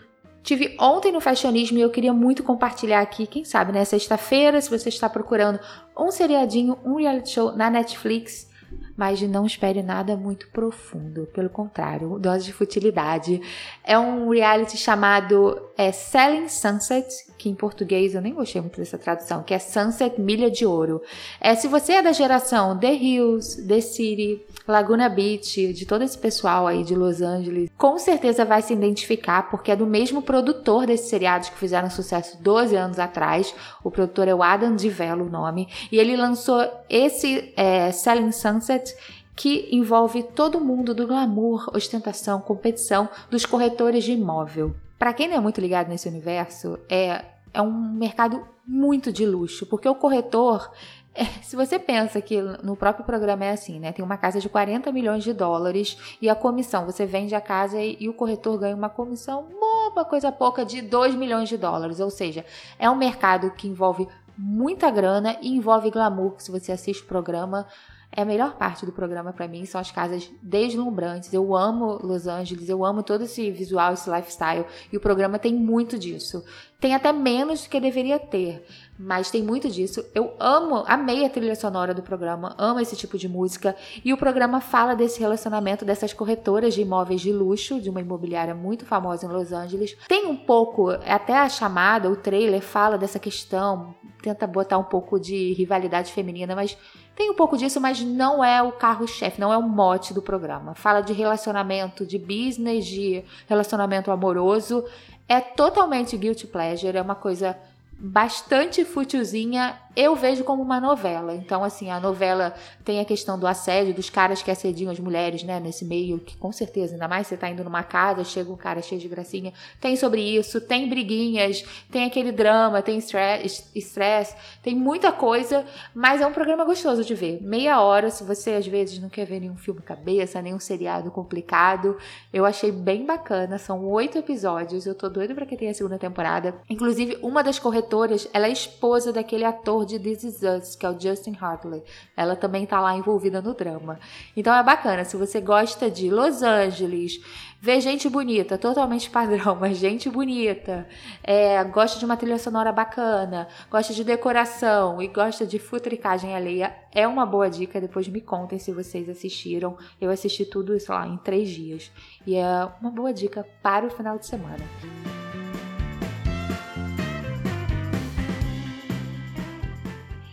tive 0.42 0.76
ontem 0.80 1.12
no 1.12 1.20
Fashionismo 1.20 1.76
e 1.76 1.82
eu 1.82 1.90
queria 1.90 2.12
muito 2.12 2.42
compartilhar 2.42 3.00
aqui. 3.00 3.26
Quem 3.26 3.44
sabe, 3.44 3.70
né? 3.70 3.84
Sexta-feira, 3.84 4.60
se 4.60 4.70
você 4.70 4.88
está 4.88 5.08
procurando 5.08 5.60
um 5.94 6.10
seriadinho, 6.10 6.78
um 6.82 6.96
reality 6.96 7.32
show 7.32 7.54
na 7.54 7.68
Netflix, 7.68 8.48
mas 8.96 9.20
não 9.22 9.46
espere 9.46 9.82
nada 9.82 10.16
muito 10.16 10.48
profundo. 10.48 11.26
Pelo 11.32 11.48
contrário, 11.48 12.18
dose 12.18 12.44
de 12.44 12.52
futilidade. 12.52 13.40
É 13.84 13.98
um 13.98 14.28
reality 14.30 14.76
chamado 14.76 15.60
é, 15.76 15.92
Selling 15.92 16.48
Sunset, 16.48 17.08
que 17.38 17.48
em 17.48 17.54
português 17.54 18.14
eu 18.14 18.20
nem 18.20 18.34
gostei 18.34 18.60
muito 18.60 18.78
dessa 18.78 18.98
tradução, 18.98 19.42
que 19.42 19.54
é 19.54 19.58
Sunset 19.58 20.20
Milha 20.20 20.50
de 20.50 20.66
Ouro. 20.66 21.00
É, 21.40 21.54
se 21.54 21.66
você 21.68 21.94
é 21.94 22.02
da 22.02 22.12
geração 22.12 22.78
The 22.78 22.92
Hills, 22.92 23.66
The 23.66 23.80
City, 23.80 24.44
Laguna 24.68 25.08
Beach, 25.08 25.72
de 25.72 25.86
todo 25.86 26.02
esse 26.04 26.18
pessoal 26.18 26.66
aí 26.66 26.84
de 26.84 26.94
Los 26.94 27.22
Angeles, 27.22 27.70
com 27.78 27.98
certeza 27.98 28.44
vai 28.44 28.60
se 28.60 28.74
identificar, 28.74 29.50
porque 29.50 29.72
é 29.72 29.76
do 29.76 29.86
mesmo 29.86 30.20
produtor 30.20 30.86
desses 30.86 31.08
seriados 31.08 31.48
que 31.48 31.58
fizeram 31.58 31.88
sucesso 31.88 32.36
12 32.42 32.76
anos 32.76 32.98
atrás. 32.98 33.54
O 33.82 33.90
produtor 33.90 34.28
é 34.28 34.34
o 34.34 34.42
Adam 34.42 34.76
DiVello, 34.76 35.26
o 35.26 35.30
nome, 35.30 35.68
e 35.90 35.98
ele 35.98 36.16
lançou 36.16 36.62
esse 36.88 37.52
é, 37.56 37.90
Selling 37.90 38.32
Sunset 38.32 38.89
que 39.34 39.68
envolve 39.72 40.22
todo 40.22 40.60
mundo 40.60 40.94
do 40.94 41.06
glamour, 41.06 41.70
ostentação, 41.74 42.40
competição 42.40 43.08
dos 43.30 43.46
corretores 43.46 44.04
de 44.04 44.12
imóvel. 44.12 44.74
Para 44.98 45.14
quem 45.14 45.28
não 45.28 45.36
é 45.36 45.40
muito 45.40 45.60
ligado 45.60 45.88
nesse 45.88 46.08
universo, 46.08 46.78
é, 46.88 47.24
é 47.54 47.62
um 47.62 47.72
mercado 47.72 48.46
muito 48.66 49.12
de 49.12 49.24
luxo, 49.24 49.64
porque 49.66 49.88
o 49.88 49.94
corretor 49.94 50.70
é, 51.14 51.24
se 51.42 51.56
você 51.56 51.78
pensa 51.78 52.20
que 52.20 52.40
no 52.62 52.76
próprio 52.76 53.04
programa 53.04 53.44
é 53.44 53.50
assim, 53.50 53.80
né? 53.80 53.92
Tem 53.92 54.04
uma 54.04 54.16
casa 54.16 54.40
de 54.40 54.48
40 54.48 54.92
milhões 54.92 55.24
de 55.24 55.32
dólares 55.32 55.98
e 56.22 56.28
a 56.28 56.34
comissão, 56.34 56.86
você 56.86 57.04
vende 57.04 57.34
a 57.34 57.40
casa 57.40 57.80
e, 57.80 57.96
e, 57.98 58.08
o 58.08 58.14
corretor 58.14 58.58
ganha 58.58 58.76
uma 58.76 58.88
comissão, 58.88 59.48
uma 59.50 60.04
coisa 60.04 60.30
pouca, 60.30 60.64
de 60.64 60.80
2 60.80 61.16
milhões 61.16 61.48
de 61.48 61.56
dólares. 61.56 61.98
Ou 61.98 62.10
seja, 62.10 62.44
é 62.78 62.88
um 62.88 62.94
mercado 62.94 63.50
que 63.50 63.66
envolve 63.66 64.06
muita 64.38 64.90
grana 64.90 65.36
e 65.42 65.54
envolve 65.54 65.90
glamour. 65.90 66.34
Se 66.38 66.50
você 66.50 66.70
assiste 66.70 67.02
o 67.02 67.06
programa, 67.06 67.66
é 68.12 68.22
a 68.22 68.24
melhor 68.24 68.56
parte 68.56 68.84
do 68.84 68.92
programa 68.92 69.32
para 69.32 69.46
mim, 69.46 69.64
são 69.64 69.80
as 69.80 69.90
casas 69.90 70.30
deslumbrantes. 70.42 71.32
Eu 71.32 71.54
amo 71.54 71.98
Los 72.02 72.26
Angeles, 72.26 72.68
eu 72.68 72.84
amo 72.84 73.02
todo 73.02 73.22
esse 73.22 73.50
visual, 73.50 73.92
esse 73.92 74.10
lifestyle, 74.10 74.66
e 74.92 74.96
o 74.96 75.00
programa 75.00 75.38
tem 75.38 75.54
muito 75.54 75.98
disso. 75.98 76.44
Tem 76.80 76.94
até 76.94 77.12
menos 77.12 77.62
do 77.62 77.68
que 77.68 77.78
deveria 77.78 78.18
ter, 78.18 78.66
mas 79.02 79.30
tem 79.30 79.42
muito 79.42 79.70
disso. 79.70 80.04
Eu 80.14 80.34
amo, 80.38 80.84
amei 80.86 81.24
a 81.24 81.30
trilha 81.30 81.54
sonora 81.54 81.94
do 81.94 82.02
programa, 82.02 82.54
amo 82.58 82.80
esse 82.80 82.94
tipo 82.94 83.16
de 83.16 83.26
música, 83.26 83.74
e 84.04 84.12
o 84.12 84.16
programa 84.16 84.60
fala 84.60 84.94
desse 84.94 85.18
relacionamento 85.18 85.86
dessas 85.86 86.12
corretoras 86.12 86.74
de 86.74 86.82
imóveis 86.82 87.22
de 87.22 87.32
luxo, 87.32 87.80
de 87.80 87.88
uma 87.88 88.02
imobiliária 88.02 88.54
muito 88.54 88.84
famosa 88.84 89.24
em 89.24 89.30
Los 89.30 89.52
Angeles. 89.52 89.96
Tem 90.06 90.26
um 90.26 90.36
pouco, 90.36 90.90
até 90.90 91.38
a 91.38 91.48
chamada, 91.48 92.10
o 92.10 92.16
trailer 92.16 92.60
fala 92.60 92.98
dessa 92.98 93.18
questão, 93.18 93.94
tenta 94.22 94.46
botar 94.46 94.76
um 94.76 94.84
pouco 94.84 95.18
de 95.18 95.54
rivalidade 95.54 96.12
feminina, 96.12 96.54
mas 96.54 96.76
tem 97.16 97.30
um 97.30 97.34
pouco 97.34 97.56
disso, 97.56 97.80
mas 97.80 98.02
não 98.02 98.44
é 98.44 98.62
o 98.62 98.72
carro-chefe, 98.72 99.40
não 99.40 99.50
é 99.50 99.56
o 99.56 99.62
mote 99.62 100.12
do 100.12 100.20
programa. 100.20 100.74
Fala 100.74 101.00
de 101.00 101.14
relacionamento, 101.14 102.04
de 102.04 102.18
business, 102.18 102.84
de 102.84 103.24
relacionamento 103.48 104.10
amoroso. 104.10 104.84
É 105.26 105.40
totalmente 105.40 106.16
guilty 106.18 106.46
pleasure, 106.46 106.98
é 106.98 107.00
uma 107.00 107.14
coisa 107.14 107.56
bastante 108.00 108.84
futilzinha, 108.84 109.78
eu 109.96 110.14
vejo 110.14 110.44
como 110.44 110.62
uma 110.62 110.80
novela. 110.80 111.34
Então, 111.34 111.64
assim, 111.64 111.90
a 111.90 111.98
novela 111.98 112.54
tem 112.84 113.00
a 113.00 113.04
questão 113.04 113.38
do 113.38 113.46
assédio, 113.46 113.94
dos 113.94 114.08
caras 114.10 114.42
que 114.42 114.50
assediam 114.50 114.90
as 114.90 114.98
mulheres, 114.98 115.42
né, 115.42 115.60
nesse 115.60 115.84
meio, 115.84 116.18
que 116.18 116.36
com 116.36 116.52
certeza, 116.52 116.94
ainda 116.94 117.08
mais 117.08 117.26
você 117.26 117.36
tá 117.36 117.48
indo 117.48 117.64
numa 117.64 117.82
casa, 117.82 118.24
chega 118.24 118.50
um 118.50 118.56
cara 118.56 118.82
cheio 118.82 119.00
de 119.00 119.08
gracinha, 119.08 119.52
tem 119.80 119.96
sobre 119.96 120.20
isso, 120.20 120.60
tem 120.60 120.88
briguinhas, 120.88 121.64
tem 121.90 122.04
aquele 122.04 122.32
drama, 122.32 122.82
tem 122.82 122.98
estresse, 122.98 124.34
tem 124.62 124.74
muita 124.74 125.12
coisa, 125.12 125.64
mas 125.94 126.20
é 126.20 126.26
um 126.26 126.32
programa 126.32 126.64
gostoso 126.64 127.04
de 127.04 127.14
ver. 127.14 127.40
Meia 127.42 127.80
hora, 127.80 128.10
se 128.10 128.24
você 128.24 128.52
às 128.52 128.66
vezes 128.66 129.00
não 129.00 129.08
quer 129.08 129.24
ver 129.24 129.40
nenhum 129.40 129.56
filme 129.56 129.80
cabeça, 129.80 130.40
nenhum 130.40 130.58
seriado 130.58 131.10
complicado, 131.10 131.96
eu 132.32 132.44
achei 132.44 132.70
bem 132.70 133.04
bacana. 133.04 133.58
São 133.58 133.84
oito 133.86 134.18
episódios, 134.18 134.86
eu 134.86 134.94
tô 134.94 135.08
doido 135.08 135.34
pra 135.34 135.46
que 135.46 135.56
tenha 135.56 135.70
a 135.70 135.74
segunda 135.74 135.98
temporada. 135.98 136.54
Inclusive, 136.68 137.18
uma 137.22 137.42
das 137.42 137.58
corretoras 137.58 138.28
ela 138.32 138.46
é 138.46 138.52
esposa 138.52 139.12
daquele 139.12 139.44
ator 139.44 139.79
de 139.84 139.98
This 139.98 140.24
Is 140.24 140.42
Us, 140.42 140.76
que 140.76 140.86
é 140.86 140.90
o 140.90 140.98
Justin 140.98 141.36
Hartley. 141.40 141.82
Ela 142.16 142.36
também 142.36 142.66
tá 142.66 142.80
lá 142.80 142.96
envolvida 142.96 143.40
no 143.40 143.54
drama. 143.54 143.98
Então 144.36 144.54
é 144.54 144.62
bacana, 144.62 145.04
se 145.04 145.16
você 145.16 145.40
gosta 145.40 145.90
de 145.90 146.10
Los 146.10 146.42
Angeles, 146.42 147.20
ver 147.60 147.80
gente 147.80 148.08
bonita, 148.08 148.56
totalmente 148.56 149.08
padrão, 149.10 149.56
mas 149.60 149.76
gente 149.76 150.08
bonita, 150.08 150.86
é, 151.22 151.62
gosta 151.64 151.98
de 151.98 152.04
uma 152.04 152.16
trilha 152.16 152.38
sonora 152.38 152.72
bacana, 152.72 153.48
gosta 153.70 153.92
de 153.92 154.04
decoração 154.04 155.02
e 155.02 155.08
gosta 155.08 155.46
de 155.46 155.58
futricagem 155.58 156.34
alheia, 156.34 156.74
é 156.92 157.06
uma 157.06 157.24
boa 157.24 157.48
dica. 157.48 157.80
Depois 157.80 158.08
me 158.08 158.20
contem 158.20 158.58
se 158.58 158.72
vocês 158.72 159.08
assistiram. 159.08 159.76
Eu 160.00 160.10
assisti 160.10 160.44
tudo 160.44 160.74
isso 160.74 160.92
lá 160.92 161.06
em 161.06 161.16
três 161.18 161.48
dias. 161.48 161.90
E 162.26 162.36
é 162.36 162.68
uma 162.80 162.90
boa 162.90 163.12
dica 163.12 163.46
para 163.62 163.86
o 163.86 163.90
final 163.90 164.18
de 164.18 164.26
semana. 164.26 165.19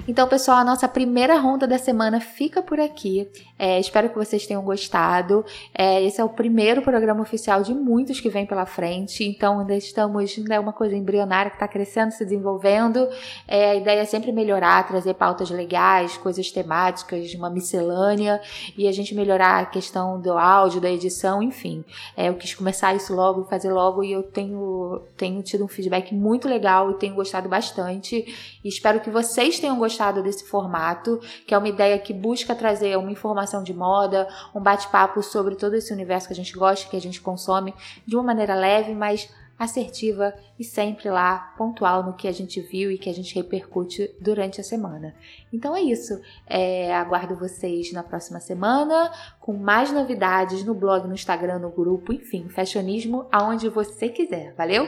Então, 0.07 0.25
pessoal, 0.25 0.59
a 0.59 0.63
nossa 0.63 0.87
primeira 0.87 1.37
ronda 1.37 1.67
da 1.67 1.77
semana 1.77 2.21
fica 2.21 2.61
por 2.61 2.79
aqui. 2.79 3.27
É, 3.59 3.77
espero 3.77 4.09
que 4.09 4.15
vocês 4.15 4.47
tenham 4.47 4.63
gostado. 4.63 5.43
É, 5.73 6.01
esse 6.01 6.21
é 6.21 6.23
o 6.23 6.29
primeiro 6.29 6.81
programa 6.81 7.21
oficial 7.21 7.61
de 7.61 7.73
muitos 7.73 8.21
que 8.21 8.29
vem 8.29 8.45
pela 8.45 8.65
frente. 8.65 9.25
Então, 9.25 9.59
ainda 9.59 9.75
estamos, 9.75 10.33
é 10.49 10.57
uma 10.57 10.71
coisa 10.71 10.95
embrionária 10.95 11.51
que 11.51 11.57
está 11.57 11.67
crescendo, 11.67 12.11
se 12.11 12.23
desenvolvendo. 12.23 13.05
É, 13.45 13.71
a 13.71 13.75
ideia 13.75 13.99
é 13.99 14.05
sempre 14.05 14.31
melhorar, 14.31 14.87
trazer 14.87 15.13
pautas 15.15 15.49
legais, 15.49 16.15
coisas 16.15 16.49
temáticas, 16.51 17.33
uma 17.33 17.49
miscelânea 17.49 18.39
e 18.77 18.87
a 18.87 18.93
gente 18.93 19.13
melhorar 19.13 19.59
a 19.59 19.65
questão 19.65 20.21
do 20.21 20.37
áudio, 20.37 20.79
da 20.79 20.89
edição, 20.89 21.43
enfim. 21.43 21.83
É, 22.15 22.29
eu 22.29 22.35
quis 22.35 22.55
começar 22.55 22.95
isso 22.95 23.13
logo, 23.13 23.43
fazer 23.43 23.73
logo 23.73 24.01
e 24.05 24.13
eu 24.13 24.23
tenho, 24.23 25.01
tenho 25.17 25.43
tido 25.43 25.65
um 25.65 25.67
feedback 25.67 26.15
muito 26.15 26.47
legal 26.47 26.91
e 26.91 26.93
tenho 26.93 27.13
gostado 27.13 27.49
bastante. 27.49 28.25
E 28.63 28.69
espero 28.69 29.01
que 29.01 29.09
vocês 29.09 29.59
tenham 29.59 29.77
gostado 29.77 29.96
gostado 29.97 30.21
desse 30.21 30.45
formato, 30.45 31.19
que 31.45 31.53
é 31.53 31.57
uma 31.57 31.67
ideia 31.67 31.97
que 31.97 32.13
busca 32.13 32.53
trazer 32.53 32.95
uma 32.97 33.11
informação 33.11 33.63
de 33.63 33.73
moda, 33.73 34.27
um 34.53 34.61
bate-papo 34.61 35.23
sobre 35.23 35.55
todo 35.55 35.73
esse 35.73 35.91
universo 35.91 36.27
que 36.27 36.33
a 36.33 36.35
gente 36.35 36.53
gosta, 36.53 36.87
que 36.87 36.95
a 36.95 37.01
gente 37.01 37.19
consome, 37.19 37.73
de 38.05 38.15
uma 38.15 38.23
maneira 38.23 38.53
leve, 38.53 38.93
mas 38.93 39.29
assertiva 39.57 40.35
e 40.59 40.63
sempre 40.63 41.09
lá 41.09 41.55
pontual 41.57 42.03
no 42.03 42.13
que 42.13 42.27
a 42.27 42.31
gente 42.31 42.61
viu 42.61 42.91
e 42.91 42.97
que 42.99 43.09
a 43.09 43.13
gente 43.13 43.33
repercute 43.33 44.15
durante 44.21 44.61
a 44.61 44.63
semana. 44.63 45.15
Então 45.51 45.75
é 45.75 45.81
isso. 45.81 46.13
É, 46.45 46.95
aguardo 46.95 47.35
vocês 47.35 47.91
na 47.91 48.03
próxima 48.03 48.39
semana 48.39 49.11
com 49.39 49.53
mais 49.53 49.91
novidades 49.91 50.63
no 50.63 50.75
blog, 50.75 51.07
no 51.07 51.15
Instagram, 51.15 51.57
no 51.57 51.71
grupo, 51.71 52.13
enfim, 52.13 52.47
fashionismo 52.49 53.25
aonde 53.31 53.67
você 53.67 54.09
quiser. 54.09 54.53
Valeu? 54.53 54.85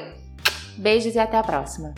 Beijos 0.78 1.16
e 1.16 1.20
até 1.20 1.38
a 1.38 1.44
próxima. 1.44 1.96